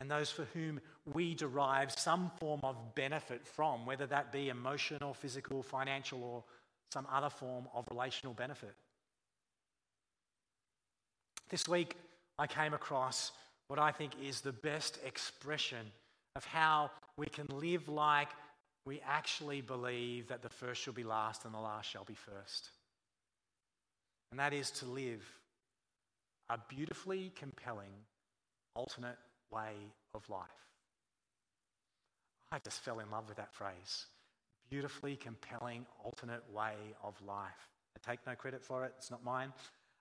and 0.00 0.10
those 0.10 0.30
for 0.30 0.44
whom 0.54 0.80
we 1.12 1.34
derive 1.34 1.92
some 1.92 2.30
form 2.38 2.60
of 2.62 2.94
benefit 2.94 3.46
from, 3.46 3.84
whether 3.84 4.06
that 4.06 4.32
be 4.32 4.48
emotional, 4.48 5.12
physical, 5.12 5.62
financial, 5.62 6.22
or 6.24 6.44
some 6.90 7.06
other 7.12 7.28
form 7.28 7.68
of 7.74 7.86
relational 7.90 8.32
benefit? 8.32 8.74
This 11.50 11.68
week, 11.68 11.96
I 12.38 12.46
came 12.46 12.72
across 12.72 13.32
what 13.70 13.78
I 13.78 13.92
think 13.92 14.14
is 14.20 14.40
the 14.40 14.52
best 14.52 14.98
expression 15.06 15.92
of 16.34 16.44
how 16.44 16.90
we 17.16 17.26
can 17.26 17.46
live 17.52 17.88
like 17.88 18.26
we 18.84 19.00
actually 19.06 19.60
believe 19.60 20.26
that 20.26 20.42
the 20.42 20.48
first 20.48 20.82
shall 20.82 20.92
be 20.92 21.04
last 21.04 21.44
and 21.44 21.54
the 21.54 21.58
last 21.60 21.88
shall 21.88 22.02
be 22.02 22.16
first. 22.16 22.70
And 24.32 24.40
that 24.40 24.52
is 24.52 24.72
to 24.72 24.86
live 24.86 25.22
a 26.48 26.58
beautifully 26.68 27.30
compelling 27.36 27.92
alternate 28.74 29.18
way 29.52 29.74
of 30.14 30.28
life. 30.28 30.48
I 32.50 32.58
just 32.58 32.80
fell 32.80 32.98
in 32.98 33.08
love 33.08 33.28
with 33.28 33.36
that 33.36 33.54
phrase. 33.54 34.06
Beautifully 34.68 35.14
compelling 35.14 35.86
alternate 36.02 36.42
way 36.52 36.74
of 37.04 37.14
life. 37.24 37.68
I 37.96 38.10
take 38.10 38.18
no 38.26 38.34
credit 38.34 38.64
for 38.64 38.84
it, 38.84 38.94
it's 38.98 39.12
not 39.12 39.22
mine, 39.22 39.52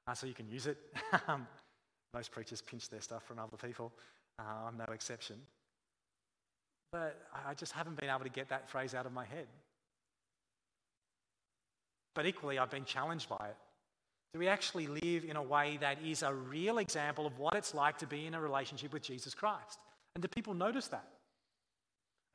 uh, 0.07 0.15
so 0.15 0.25
you 0.25 0.33
can 0.33 0.49
use 0.49 0.65
it. 0.65 0.77
Most 2.13 2.31
preachers 2.31 2.61
pinch 2.61 2.89
their 2.89 3.01
stuff 3.01 3.23
from 3.23 3.39
other 3.39 3.57
people. 3.57 3.91
Uh, 4.39 4.67
I'm 4.67 4.77
no 4.77 4.85
exception. 4.93 5.35
But 6.91 7.19
I 7.47 7.53
just 7.53 7.73
haven't 7.73 7.99
been 7.99 8.09
able 8.09 8.23
to 8.23 8.29
get 8.29 8.49
that 8.49 8.69
phrase 8.69 8.95
out 8.95 9.05
of 9.05 9.13
my 9.13 9.25
head. 9.25 9.47
But 12.15 12.25
equally, 12.25 12.57
I've 12.57 12.71
been 12.71 12.85
challenged 12.85 13.29
by 13.29 13.45
it. 13.49 13.55
Do 14.33 14.39
we 14.39 14.47
actually 14.47 14.87
live 14.87 15.23
in 15.23 15.35
a 15.35 15.43
way 15.43 15.77
that 15.81 15.97
is 16.03 16.23
a 16.23 16.33
real 16.33 16.77
example 16.79 17.25
of 17.25 17.37
what 17.39 17.55
it's 17.55 17.73
like 17.73 17.97
to 17.99 18.07
be 18.07 18.25
in 18.25 18.33
a 18.33 18.41
relationship 18.41 18.93
with 18.93 19.03
Jesus 19.03 19.33
Christ? 19.33 19.79
And 20.15 20.21
do 20.21 20.27
people 20.27 20.53
notice 20.53 20.87
that? 20.87 21.07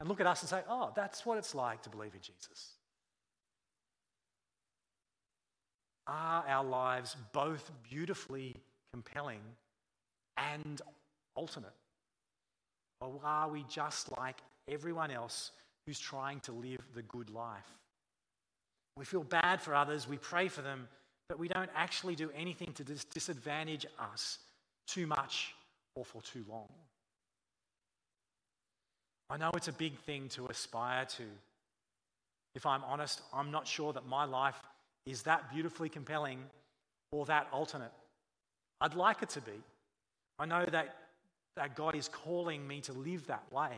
And 0.00 0.08
look 0.08 0.20
at 0.20 0.26
us 0.26 0.42
and 0.42 0.48
say, 0.48 0.60
oh, 0.68 0.92
that's 0.94 1.24
what 1.24 1.38
it's 1.38 1.54
like 1.54 1.82
to 1.82 1.90
believe 1.90 2.14
in 2.14 2.20
Jesus. 2.20 2.72
Are 6.06 6.44
our 6.46 6.64
lives 6.64 7.16
both 7.32 7.70
beautifully 7.88 8.56
compelling 8.92 9.40
and 10.36 10.80
alternate? 11.34 11.72
Or 13.00 13.20
are 13.24 13.48
we 13.48 13.64
just 13.68 14.16
like 14.18 14.38
everyone 14.68 15.10
else 15.10 15.50
who's 15.86 15.98
trying 15.98 16.40
to 16.40 16.52
live 16.52 16.80
the 16.94 17.02
good 17.02 17.30
life? 17.30 17.70
We 18.96 19.04
feel 19.04 19.24
bad 19.24 19.60
for 19.60 19.74
others, 19.74 20.08
we 20.08 20.18
pray 20.18 20.48
for 20.48 20.62
them, 20.62 20.88
but 21.28 21.38
we 21.38 21.48
don't 21.48 21.70
actually 21.74 22.14
do 22.14 22.30
anything 22.36 22.72
to 22.74 22.84
dis- 22.84 23.04
disadvantage 23.04 23.86
us 23.98 24.38
too 24.86 25.06
much 25.06 25.54
or 25.96 26.04
for 26.04 26.22
too 26.22 26.44
long. 26.48 26.68
I 29.30 29.36
know 29.36 29.50
it's 29.54 29.68
a 29.68 29.72
big 29.72 29.98
thing 30.00 30.28
to 30.30 30.46
aspire 30.46 31.06
to. 31.06 31.24
If 32.54 32.66
I'm 32.66 32.84
honest, 32.84 33.22
I'm 33.32 33.50
not 33.50 33.66
sure 33.66 33.92
that 33.92 34.06
my 34.06 34.24
life 34.24 34.60
is 35.06 35.22
that 35.22 35.52
beautifully 35.52 35.88
compelling 35.88 36.38
or 37.10 37.24
that 37.26 37.48
alternate. 37.52 37.92
I'd 38.80 38.94
like 38.94 39.22
it 39.22 39.30
to 39.30 39.40
be. 39.40 39.62
I 40.38 40.46
know 40.46 40.64
that, 40.70 40.96
that 41.56 41.76
God 41.76 41.94
is 41.94 42.08
calling 42.08 42.66
me 42.66 42.80
to 42.82 42.92
live 42.92 43.26
that 43.26 43.44
way. 43.52 43.70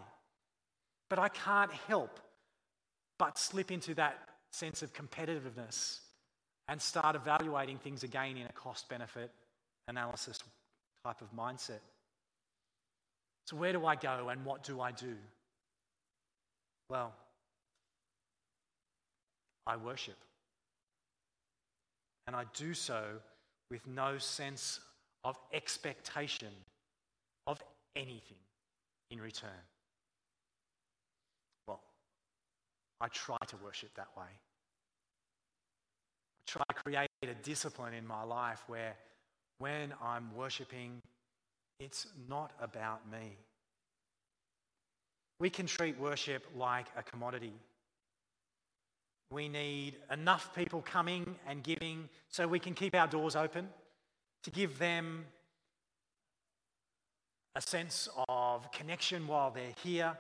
But 1.09 1.19
I 1.19 1.29
can't 1.29 1.73
help 1.73 2.21
but 3.19 3.39
slip 3.39 3.71
into 3.71 3.95
that 3.95 4.19
sense 4.51 4.83
of 4.83 4.93
competitiveness 4.93 6.01
and 6.69 6.81
start 6.81 7.15
evaluating 7.15 7.79
things 7.79 8.03
again 8.03 8.37
in 8.37 8.47
a 8.47 8.53
cost 8.53 8.89
benefit 8.89 9.31
analysis 9.89 10.39
type 11.05 11.21
of 11.21 11.35
mindset. 11.35 11.81
So, 13.47 13.57
where 13.57 13.73
do 13.73 13.87
I 13.87 13.95
go 13.95 14.29
and 14.29 14.45
what 14.45 14.65
do 14.65 14.81
I 14.81 14.91
do? 14.91 15.15
Well, 16.91 17.13
I 19.67 19.77
worship. 19.77 20.17
And 22.27 22.35
I 22.35 22.45
do 22.55 22.75
so 22.75 23.03
with 23.71 23.87
no 23.87 24.19
sense 24.19 24.81
of 25.27 25.37
expectation 25.53 26.55
of 27.47 27.61
anything 27.97 28.39
in 29.11 29.21
return. 29.21 29.51
Well, 31.67 31.81
I 33.01 33.09
try 33.09 33.39
to 33.49 33.57
worship 33.59 33.91
that 33.97 34.09
way 34.17 34.29
try 36.47 36.63
to 36.69 36.75
create 36.75 37.09
a 37.23 37.35
discipline 37.43 37.95
in 37.95 38.07
my 38.07 38.23
life 38.23 38.63
where 38.69 38.95
when 39.59 39.93
I'm 40.03 40.35
worshiping, 40.37 41.01
it's 41.81 42.07
not 42.29 42.53
about 42.61 43.01
me. 43.11 43.37
We 45.41 45.51
can 45.51 45.67
treat 45.67 45.99
worship 45.99 46.47
like 46.57 46.87
a 46.97 47.03
commodity. 47.03 47.53
We 49.31 49.49
need 49.49 49.97
enough 50.11 50.55
people 50.55 50.83
coming 50.83 51.37
and 51.49 51.63
giving 51.63 52.09
so 52.31 52.47
we 52.47 52.59
can 52.59 52.75
keep 52.75 52.95
our 52.95 53.09
doors 53.09 53.35
open 53.35 53.69
to 54.43 54.51
give 54.51 54.79
them 54.79 55.25
a 57.55 57.61
sense 57.61 58.09
of 58.29 58.71
connection 58.71 59.27
while 59.27 59.51
they're 59.51 59.75
here, 59.83 60.17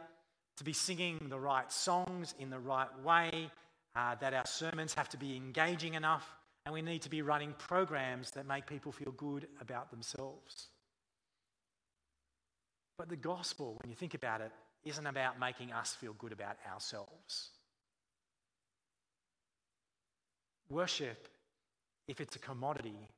to 0.57 0.64
be 0.64 0.72
singing 0.72 1.18
the 1.29 1.38
right 1.38 1.70
songs 1.70 2.35
in 2.38 2.50
the 2.50 2.59
right 2.59 2.88
way, 3.05 3.50
uh, 3.94 4.14
that 4.16 4.35
our 4.35 4.46
sermons 4.46 4.94
have 4.94 5.09
to 5.11 5.16
be 5.16 5.37
engaging 5.37 5.94
enough, 5.94 6.35
and 6.64 6.72
we 6.72 6.83
need 6.83 7.02
to 7.02 7.11
be 7.11 7.22
running 7.22 7.55
programs 7.59 8.31
that 8.33 8.46
make 8.46 8.66
people 8.66 8.90
feel 8.90 9.12
good 9.12 9.46
about 9.61 9.90
themselves. 9.90 10.68
But 12.98 13.09
the 13.09 13.16
gospel, 13.16 13.76
when 13.83 13.90
you 13.90 13.96
think 13.96 14.14
about 14.14 14.40
it, 14.40 14.52
isn't 14.85 15.07
about 15.07 15.38
making 15.38 15.72
us 15.72 15.94
feel 15.94 16.14
good 16.14 16.33
about 16.33 16.57
ourselves. 16.72 17.50
Worship, 20.70 21.29
if 22.09 22.20
it's 22.20 22.37
a 22.37 22.38
commodity, 22.38 23.09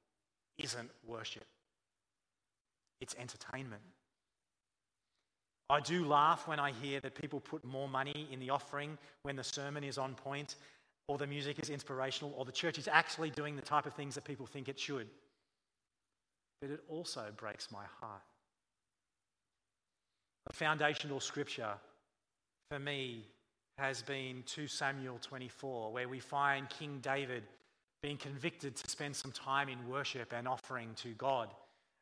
isn't 0.58 0.90
worship, 1.06 1.46
it's 3.00 3.14
entertainment. 3.18 3.82
I 5.70 5.80
do 5.80 6.06
laugh 6.06 6.48
when 6.48 6.58
I 6.58 6.72
hear 6.72 6.98
that 7.00 7.14
people 7.14 7.40
put 7.40 7.62
more 7.62 7.88
money 7.88 8.26
in 8.32 8.40
the 8.40 8.50
offering 8.50 8.96
when 9.22 9.36
the 9.36 9.44
sermon 9.44 9.84
is 9.84 9.98
on 9.98 10.14
point, 10.14 10.56
or 11.08 11.18
the 11.18 11.26
music 11.26 11.58
is 11.58 11.68
inspirational, 11.68 12.32
or 12.36 12.44
the 12.44 12.52
church 12.52 12.78
is 12.78 12.88
actually 12.88 13.30
doing 13.30 13.54
the 13.54 13.62
type 13.62 13.84
of 13.86 13.94
things 13.94 14.14
that 14.14 14.24
people 14.24 14.46
think 14.46 14.68
it 14.68 14.78
should. 14.78 15.08
But 16.60 16.70
it 16.70 16.80
also 16.88 17.26
breaks 17.36 17.70
my 17.70 17.84
heart. 18.00 18.22
A 20.48 20.52
foundational 20.54 21.20
scripture 21.20 21.74
for 22.70 22.78
me 22.78 23.26
has 23.76 24.02
been 24.02 24.42
2 24.46 24.66
Samuel 24.66 25.18
24, 25.20 25.92
where 25.92 26.08
we 26.08 26.18
find 26.18 26.68
King 26.70 26.98
David 27.02 27.44
being 28.02 28.16
convicted 28.16 28.76
to 28.76 28.90
spend 28.90 29.14
some 29.14 29.32
time 29.32 29.68
in 29.68 29.88
worship 29.88 30.32
and 30.32 30.46
offering 30.46 30.90
to 30.96 31.08
God. 31.14 31.48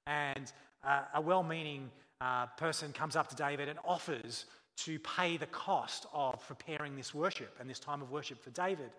And 0.07 0.53
uh, 0.85 1.03
a 1.15 1.21
well 1.21 1.43
meaning 1.43 1.91
uh, 2.21 2.47
person 2.59 2.93
comes 2.93 3.17
up 3.17 3.29
to 3.29 3.37
David 3.37 3.69
and 3.69 3.79
offers 3.85 4.47
to 4.79 4.99
pay 5.01 5.37
the 5.37 5.47
cost 5.47 6.07
of 6.13 6.47
preparing 6.47 6.97
this 6.97 7.15
worship 7.15 7.57
and 7.61 7.69
this 7.69 7.79
time 7.79 8.03
of 8.03 8.11
worship 8.11 8.43
for 8.43 8.51
David. 8.51 8.91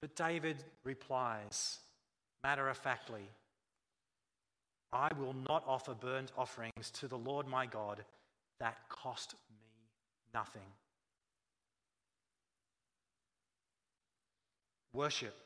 But 0.00 0.14
David 0.14 0.62
replies, 0.84 1.78
matter 2.44 2.68
of 2.68 2.76
factly, 2.76 3.28
I 4.92 5.08
will 5.18 5.34
not 5.48 5.64
offer 5.66 5.94
burnt 5.94 6.32
offerings 6.38 6.90
to 6.94 7.08
the 7.08 7.18
Lord 7.18 7.48
my 7.48 7.66
God 7.66 8.04
that 8.60 8.78
cost 8.88 9.34
me 9.50 9.56
nothing. 10.32 10.62
Worship 14.96 15.36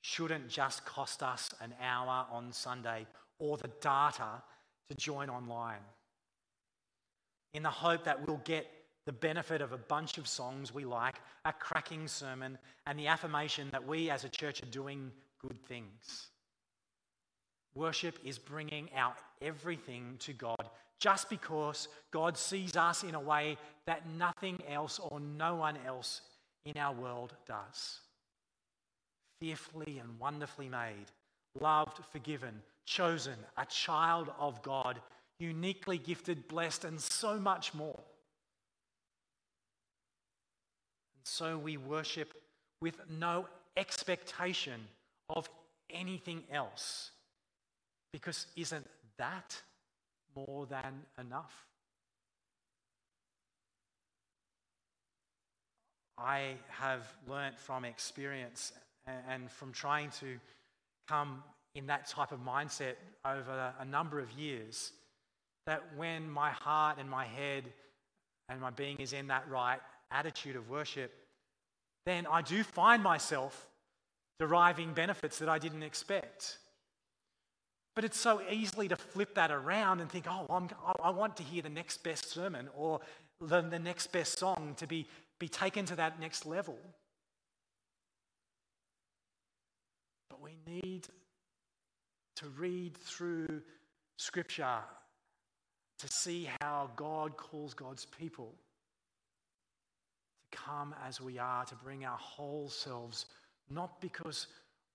shouldn't 0.00 0.48
just 0.48 0.84
cost 0.84 1.22
us 1.22 1.50
an 1.60 1.72
hour 1.80 2.26
on 2.32 2.52
Sunday 2.52 3.06
or 3.38 3.56
the 3.56 3.70
data 3.80 4.42
to 4.90 4.96
join 4.96 5.30
online. 5.30 5.84
In 7.54 7.62
the 7.62 7.70
hope 7.70 8.02
that 8.04 8.26
we'll 8.26 8.42
get 8.44 8.66
the 9.06 9.12
benefit 9.12 9.62
of 9.62 9.72
a 9.72 9.78
bunch 9.78 10.18
of 10.18 10.26
songs 10.26 10.74
we 10.74 10.84
like, 10.84 11.14
a 11.44 11.52
cracking 11.52 12.08
sermon, 12.08 12.58
and 12.88 12.98
the 12.98 13.06
affirmation 13.06 13.68
that 13.70 13.86
we 13.86 14.10
as 14.10 14.24
a 14.24 14.28
church 14.28 14.64
are 14.64 14.66
doing 14.66 15.12
good 15.40 15.62
things. 15.68 16.30
Worship 17.76 18.18
is 18.24 18.36
bringing 18.36 18.90
our 18.96 19.14
everything 19.40 20.16
to 20.18 20.32
God 20.32 20.70
just 20.98 21.30
because 21.30 21.86
God 22.10 22.36
sees 22.36 22.76
us 22.76 23.04
in 23.04 23.14
a 23.14 23.20
way 23.20 23.58
that 23.86 24.08
nothing 24.08 24.58
else 24.68 24.98
or 24.98 25.20
no 25.20 25.54
one 25.54 25.78
else 25.86 26.22
in 26.64 26.76
our 26.76 26.92
world 26.92 27.36
does 27.46 28.00
fearfully 29.40 29.98
and 29.98 30.18
wonderfully 30.18 30.68
made, 30.68 31.06
loved, 31.60 31.98
forgiven, 32.12 32.62
chosen, 32.86 33.36
a 33.56 33.66
child 33.66 34.30
of 34.38 34.62
God, 34.62 35.00
uniquely 35.38 35.98
gifted, 35.98 36.48
blessed, 36.48 36.84
and 36.84 37.00
so 37.00 37.38
much 37.38 37.74
more. 37.74 38.00
And 41.16 41.24
so 41.24 41.58
we 41.58 41.76
worship 41.76 42.34
with 42.80 43.00
no 43.08 43.46
expectation 43.76 44.80
of 45.30 45.48
anything 45.90 46.44
else. 46.52 47.10
Because 48.12 48.46
isn't 48.56 48.86
that 49.18 49.60
more 50.34 50.66
than 50.66 51.02
enough? 51.18 51.66
I 56.16 56.54
have 56.68 57.06
learnt 57.28 57.58
from 57.58 57.84
experience 57.84 58.72
and 59.28 59.50
from 59.50 59.72
trying 59.72 60.10
to 60.20 60.38
come 61.08 61.42
in 61.74 61.86
that 61.86 62.06
type 62.06 62.32
of 62.32 62.40
mindset 62.40 62.94
over 63.24 63.72
a 63.78 63.84
number 63.84 64.18
of 64.18 64.30
years, 64.32 64.92
that 65.66 65.82
when 65.96 66.30
my 66.30 66.50
heart 66.50 66.96
and 66.98 67.08
my 67.08 67.24
head 67.24 67.64
and 68.48 68.60
my 68.60 68.70
being 68.70 68.96
is 68.98 69.12
in 69.12 69.28
that 69.28 69.48
right 69.50 69.80
attitude 70.10 70.56
of 70.56 70.70
worship, 70.70 71.12
then 72.06 72.26
I 72.26 72.42
do 72.42 72.62
find 72.62 73.02
myself 73.02 73.68
deriving 74.38 74.92
benefits 74.92 75.38
that 75.38 75.48
I 75.48 75.58
didn't 75.58 75.82
expect. 75.82 76.58
But 77.94 78.04
it's 78.04 78.18
so 78.18 78.40
easily 78.50 78.88
to 78.88 78.96
flip 78.96 79.34
that 79.34 79.50
around 79.50 80.00
and 80.00 80.10
think, 80.10 80.26
oh, 80.28 80.46
I'm, 80.48 80.68
i 81.02 81.10
want 81.10 81.36
to 81.38 81.42
hear 81.42 81.62
the 81.62 81.68
next 81.68 82.04
best 82.04 82.30
sermon 82.30 82.68
or 82.76 83.00
the, 83.40 83.60
the 83.60 83.78
next 83.78 84.12
best 84.12 84.38
song 84.38 84.74
to 84.78 84.86
be, 84.86 85.06
be 85.38 85.48
taken 85.48 85.84
to 85.86 85.96
that 85.96 86.20
next 86.20 86.46
level. 86.46 86.78
But 90.38 90.44
we 90.44 90.72
need 90.82 91.08
to 92.36 92.46
read 92.58 92.96
through 92.96 93.62
Scripture 94.16 94.78
to 95.98 96.08
see 96.08 96.48
how 96.60 96.90
God 96.96 97.36
calls 97.36 97.74
God's 97.74 98.04
people 98.04 98.54
to 100.50 100.58
come 100.58 100.94
as 101.06 101.20
we 101.20 101.38
are, 101.38 101.64
to 101.64 101.74
bring 101.76 102.04
our 102.04 102.18
whole 102.18 102.68
selves, 102.68 103.26
not 103.70 104.00
because 104.00 104.46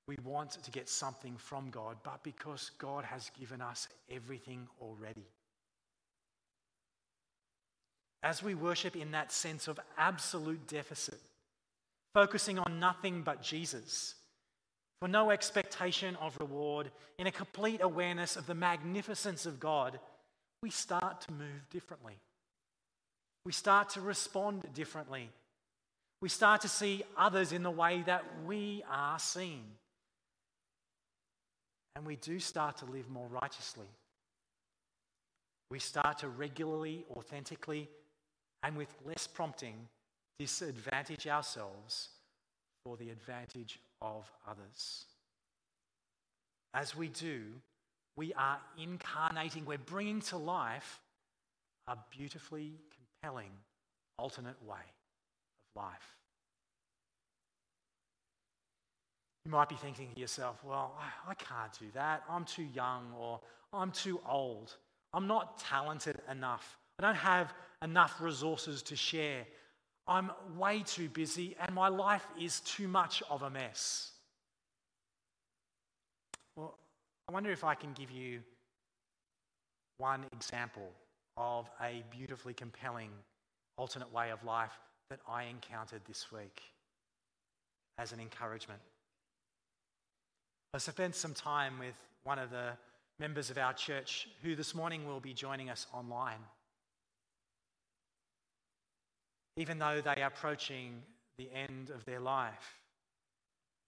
we 0.07 0.15
want 0.23 0.51
to 0.51 0.71
get 0.71 0.87
something 0.87 1.35
from 1.37 1.69
God, 1.69 1.97
but 2.03 2.23
because 2.23 2.71
God 2.77 3.03
has 3.03 3.31
given 3.37 3.61
us 3.61 3.87
everything 4.09 4.67
already. 4.81 5.27
As 8.21 8.41
we 8.41 8.55
worship 8.55 8.95
in 8.95 9.11
that 9.11 9.31
sense 9.31 9.67
of 9.67 9.79
absolute 9.97 10.67
deficit, 10.67 11.19
focusing 12.13 12.59
on 12.59 12.79
nothing 12.79 13.23
but 13.23 13.41
Jesus 13.41 14.15
for 14.99 15.07
no 15.07 15.31
expectation 15.31 16.15
of 16.17 16.37
reward, 16.39 16.91
in 17.17 17.27
a 17.27 17.31
complete 17.31 17.81
awareness 17.81 18.35
of 18.35 18.45
the 18.47 18.55
magnificence 18.55 19.45
of 19.45 19.59
God, 19.59 19.99
we 20.61 20.69
start 20.69 21.21
to 21.21 21.33
move 21.33 21.69
differently. 21.69 22.17
We 23.45 23.51
start 23.51 23.89
to 23.89 24.01
respond 24.01 24.63
differently. 24.73 25.29
We 26.21 26.29
start 26.29 26.61
to 26.61 26.69
see 26.69 27.03
others 27.17 27.51
in 27.51 27.63
the 27.63 27.71
way 27.71 28.01
that 28.05 28.23
we 28.45 28.83
are 28.89 29.19
seen. 29.19 29.63
And 31.95 32.05
we 32.05 32.15
do 32.15 32.39
start 32.39 32.77
to 32.77 32.85
live 32.85 33.09
more 33.09 33.27
righteously. 33.27 33.87
We 35.69 35.79
start 35.79 36.19
to 36.19 36.29
regularly, 36.29 37.03
authentically, 37.15 37.89
and 38.63 38.77
with 38.77 38.93
less 39.05 39.27
prompting, 39.27 39.75
disadvantage 40.39 41.27
ourselves 41.27 42.09
for 42.85 42.95
the 42.97 43.09
advantage 43.09 43.79
of 44.03 44.29
others. 44.47 45.05
As 46.75 46.95
we 46.95 47.07
do, 47.07 47.41
we 48.15 48.33
are 48.33 48.59
incarnating, 48.77 49.65
we're 49.65 49.77
bringing 49.77 50.21
to 50.21 50.37
life 50.37 50.99
a 51.87 51.97
beautifully 52.15 52.73
compelling 53.21 53.51
alternate 54.19 54.61
way 54.63 54.75
of 55.75 55.83
life. 55.83 56.17
You 59.45 59.51
might 59.51 59.67
be 59.67 59.75
thinking 59.75 60.09
to 60.13 60.19
yourself, 60.19 60.63
well, 60.63 60.97
I 61.27 61.33
can't 61.33 61.71
do 61.79 61.87
that. 61.93 62.23
I'm 62.29 62.45
too 62.45 62.67
young 62.73 63.11
or 63.19 63.41
I'm 63.73 63.91
too 63.91 64.21
old. 64.29 64.73
I'm 65.13 65.27
not 65.27 65.59
talented 65.59 66.17
enough. 66.31 66.77
I 66.99 67.03
don't 67.03 67.15
have 67.15 67.53
enough 67.81 68.21
resources 68.21 68.81
to 68.83 68.95
share. 68.95 69.45
I'm 70.07 70.31
way 70.57 70.83
too 70.85 71.09
busy 71.09 71.55
and 71.59 71.73
my 71.73 71.87
life 71.87 72.25
is 72.39 72.59
too 72.61 72.87
much 72.87 73.23
of 73.29 73.43
a 73.43 73.49
mess. 73.49 74.11
Well, 76.55 76.77
I 77.29 77.31
wonder 77.31 77.51
if 77.51 77.63
I 77.63 77.73
can 77.73 77.93
give 77.93 78.11
you 78.11 78.41
one 79.97 80.25
example 80.33 80.91
of 81.37 81.69
a 81.81 82.03
beautifully 82.11 82.53
compelling 82.53 83.09
alternate 83.77 84.13
way 84.13 84.31
of 84.31 84.43
life 84.43 84.73
that 85.09 85.19
I 85.27 85.43
encountered 85.43 86.01
this 86.07 86.31
week 86.31 86.61
as 87.97 88.11
an 88.11 88.19
encouragement. 88.19 88.81
I 90.73 90.79
spent 90.79 91.15
some 91.15 91.33
time 91.33 91.79
with 91.79 91.95
one 92.23 92.39
of 92.39 92.49
the 92.49 92.71
members 93.19 93.49
of 93.49 93.57
our 93.57 93.73
church 93.73 94.27
who 94.41 94.55
this 94.55 94.73
morning 94.73 95.07
will 95.07 95.19
be 95.19 95.33
joining 95.33 95.69
us 95.69 95.87
online 95.93 96.39
even 99.57 99.79
though 99.79 100.01
they 100.01 100.21
are 100.21 100.27
approaching 100.27 101.01
the 101.37 101.49
end 101.53 101.89
of 101.89 102.05
their 102.05 102.19
life 102.19 102.81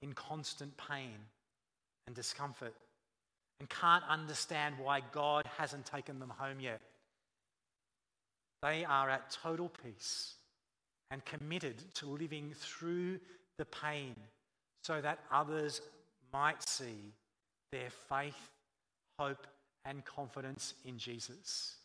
in 0.01 0.13
constant 0.13 0.75
pain 0.77 1.17
and 2.07 2.15
discomfort 2.15 2.75
and 3.59 3.69
can't 3.69 4.03
understand 4.09 4.75
why 4.77 5.01
God 5.11 5.45
hasn't 5.57 5.85
taken 5.85 6.19
them 6.19 6.33
home 6.37 6.59
yet. 6.59 6.81
They 8.61 8.85
are 8.85 9.09
at 9.09 9.31
total 9.31 9.71
peace 9.83 10.35
and 11.11 11.23
committed 11.25 11.93
to 11.95 12.07
living 12.07 12.53
through 12.55 13.19
the 13.57 13.65
pain 13.65 14.15
so 14.83 15.01
that 15.01 15.19
others 15.31 15.81
might 16.33 16.67
see 16.67 17.13
their 17.71 17.89
faith, 18.09 18.51
hope, 19.17 19.47
and 19.85 20.03
confidence 20.03 20.73
in 20.83 20.97
Jesus, 20.97 21.75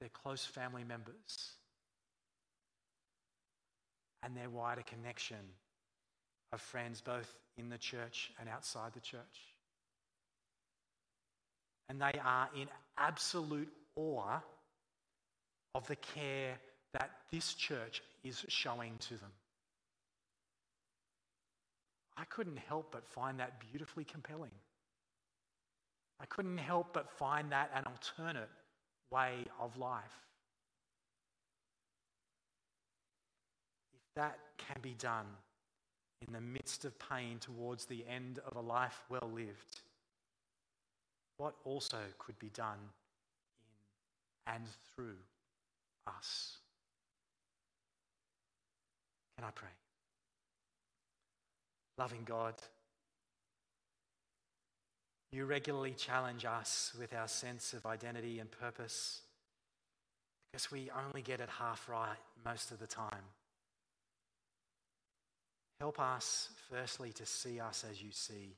their 0.00 0.10
close 0.10 0.44
family 0.44 0.84
members 0.84 1.56
and 4.26 4.36
their 4.36 4.50
wider 4.50 4.82
connection 4.82 5.38
of 6.52 6.60
friends 6.60 7.00
both 7.00 7.32
in 7.56 7.68
the 7.68 7.78
church 7.78 8.32
and 8.40 8.48
outside 8.48 8.92
the 8.92 9.00
church. 9.00 9.54
And 11.88 12.00
they 12.00 12.18
are 12.24 12.48
in 12.60 12.66
absolute 12.98 13.68
awe 13.94 14.40
of 15.76 15.86
the 15.86 15.94
care 15.94 16.58
that 16.92 17.10
this 17.30 17.54
church 17.54 18.02
is 18.24 18.44
showing 18.48 18.94
to 18.98 19.10
them. 19.10 19.30
I 22.16 22.24
couldn't 22.24 22.58
help 22.58 22.90
but 22.90 23.06
find 23.06 23.38
that 23.38 23.60
beautifully 23.60 24.04
compelling. 24.04 24.50
I 26.18 26.24
couldn't 26.26 26.58
help 26.58 26.88
but 26.92 27.10
find 27.10 27.52
that 27.52 27.70
an 27.76 27.84
alternate 27.84 28.48
way 29.12 29.44
of 29.60 29.76
life. 29.76 30.02
That 34.16 34.38
can 34.58 34.80
be 34.82 34.94
done 34.98 35.26
in 36.26 36.32
the 36.32 36.40
midst 36.40 36.84
of 36.84 36.98
pain 36.98 37.38
towards 37.38 37.84
the 37.84 38.04
end 38.08 38.40
of 38.46 38.56
a 38.56 38.60
life 38.60 39.02
well 39.08 39.30
lived, 39.32 39.80
what 41.36 41.54
also 41.64 41.98
could 42.18 42.38
be 42.38 42.48
done 42.48 42.78
in 44.46 44.54
and 44.54 44.64
through 44.94 45.16
us. 46.06 46.56
Can 49.36 49.46
I 49.46 49.50
pray? 49.50 49.68
Loving 51.98 52.22
God, 52.24 52.54
you 55.32 55.44
regularly 55.44 55.92
challenge 55.92 56.44
us 56.44 56.92
with 56.98 57.14
our 57.14 57.28
sense 57.28 57.72
of 57.74 57.84
identity 57.84 58.38
and 58.38 58.50
purpose 58.50 59.22
because 60.52 60.70
we 60.70 60.90
only 61.06 61.22
get 61.22 61.40
it 61.40 61.48
half 61.58 61.88
right 61.88 62.16
most 62.44 62.70
of 62.70 62.78
the 62.78 62.86
time. 62.86 63.24
Help 65.80 66.00
us, 66.00 66.48
firstly, 66.70 67.12
to 67.12 67.26
see 67.26 67.60
us 67.60 67.84
as 67.90 68.02
you 68.02 68.10
see. 68.10 68.56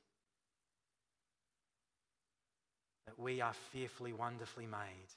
That 3.07 3.19
we 3.19 3.41
are 3.41 3.55
fearfully, 3.73 4.13
wonderfully 4.13 4.67
made. 4.67 5.09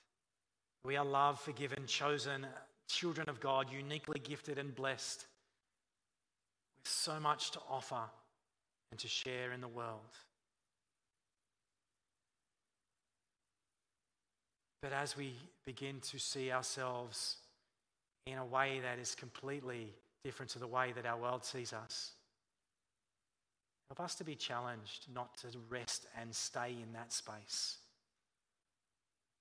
We 0.83 0.97
are 0.97 1.05
loved, 1.05 1.41
forgiven, 1.41 1.85
chosen, 1.85 2.47
children 2.89 3.29
of 3.29 3.39
God, 3.39 3.67
uniquely 3.71 4.19
gifted 4.19 4.57
and 4.57 4.73
blessed, 4.73 5.27
with 6.79 6.87
so 6.87 7.19
much 7.19 7.51
to 7.51 7.59
offer 7.69 8.09
and 8.91 8.99
to 8.99 9.07
share 9.07 9.51
in 9.51 9.61
the 9.61 9.67
world. 9.67 10.17
But 14.81 14.93
as 14.93 15.15
we 15.15 15.33
begin 15.63 15.99
to 16.09 16.17
see 16.17 16.51
ourselves 16.51 17.37
in 18.25 18.39
a 18.39 18.45
way 18.45 18.79
that 18.81 18.97
is 18.97 19.13
completely 19.13 19.93
different 20.23 20.51
to 20.51 20.59
the 20.59 20.67
way 20.67 20.91
that 20.95 21.05
our 21.05 21.17
world 21.17 21.43
sees 21.43 21.73
us, 21.73 22.11
help 23.89 23.99
us 23.99 24.15
to 24.15 24.23
be 24.23 24.35
challenged 24.35 25.07
not 25.13 25.35
to 25.37 25.47
rest 25.69 26.05
and 26.19 26.33
stay 26.33 26.75
in 26.81 26.93
that 26.93 27.11
space, 27.11 27.77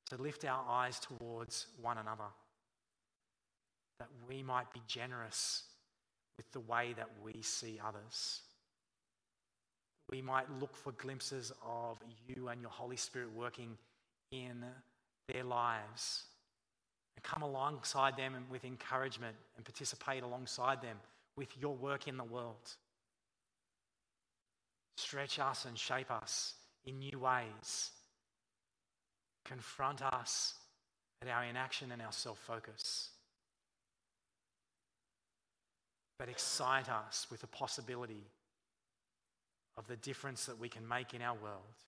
to 0.09 0.21
lift 0.21 0.45
our 0.45 0.65
eyes 0.69 0.99
towards 0.99 1.67
one 1.81 1.99
another, 1.99 2.31
that 3.99 4.09
we 4.29 4.43
might 4.43 4.73
be 4.73 4.81
generous 4.87 5.65
with 6.37 6.51
the 6.53 6.61
way 6.61 6.95
that 6.97 7.11
we 7.23 7.43
see 7.43 7.79
others. 7.87 8.41
We 10.11 10.23
might 10.23 10.51
look 10.59 10.75
for 10.75 10.93
glimpses 10.93 11.53
of 11.65 11.99
you 12.27 12.49
and 12.49 12.61
your 12.61 12.71
Holy 12.71 12.97
Spirit 12.97 13.29
working 13.37 13.77
in 14.33 14.65
their 15.29 15.45
lives 15.45 16.25
and 17.21 17.25
come 17.25 17.43
alongside 17.43 18.17
them 18.17 18.33
with 18.51 18.65
encouragement 18.65 19.37
and 19.57 19.65
participate 19.65 20.23
alongside 20.23 20.81
them 20.81 20.97
with 21.37 21.49
your 21.61 21.75
work 21.75 22.09
in 22.09 22.17
the 22.17 22.25
world. 22.25 22.77
Stretch 24.97 25.39
us 25.39 25.67
and 25.67 25.77
shape 25.77 26.11
us 26.11 26.55
in 26.87 26.99
new 26.99 27.19
ways. 27.19 27.91
Confront 29.45 30.03
us 30.03 30.55
at 31.21 31.29
our 31.29 31.45
inaction 31.45 31.93
and 31.93 32.01
our 32.01 32.13
self 32.13 32.39
focus. 32.39 33.11
But 36.19 36.31
excite 36.31 36.89
us 36.89 37.27
with 37.31 37.43
the 37.43 37.49
possibility 37.49 38.25
of 39.77 39.87
the 39.89 39.97
difference 39.97 40.47
that 40.47 40.59
we 40.59 40.71
can 40.71 40.89
make 40.89 41.13
in 41.13 41.21
our 41.21 41.37
world 41.43 41.85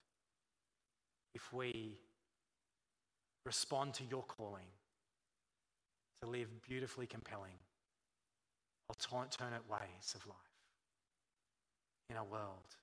if 1.35 1.53
we 1.55 1.97
respond 3.47 3.95
to 3.95 4.05
your 4.05 4.25
calling 4.25 4.67
to 6.23 6.31
live 6.31 6.49
beautifully 6.69 7.07
compelling, 7.07 7.59
alternate 8.89 9.69
ways 9.69 10.15
of 10.15 10.27
life 10.27 10.37
in 12.11 12.17
a 12.17 12.25
world 12.25 12.77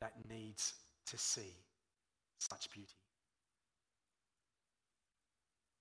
that 0.00 0.12
needs 0.28 0.74
to 1.06 1.18
see 1.18 1.54
such 2.38 2.70
beauty. 2.70 2.88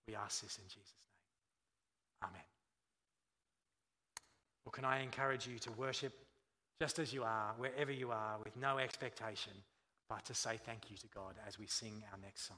We 0.08 0.16
ask 0.16 0.42
this 0.42 0.58
in 0.58 0.66
Jesus' 0.68 0.94
name. 2.22 2.30
Amen. 2.30 2.42
Well, 4.66 4.72
can 4.72 4.86
I 4.86 5.02
encourage 5.02 5.48
you 5.48 5.60
to 5.60 5.72
worship 5.72 6.14
just 6.82 7.00
as 7.00 7.14
you 7.14 7.24
are, 7.24 7.54
wherever 7.58 7.92
you 7.92 8.12
are, 8.12 8.38
with 8.44 8.58
no 8.58 8.78
expectation, 8.78 9.54
but 10.10 10.26
to 10.26 10.34
say 10.34 10.60
thank 10.66 10.92
you 10.92 10.98
to 10.98 11.08
God 11.14 11.36
as 11.48 11.58
we 11.58 11.68
sing 11.68 12.04
our 12.12 12.20
next 12.22 12.48
song. 12.48 12.58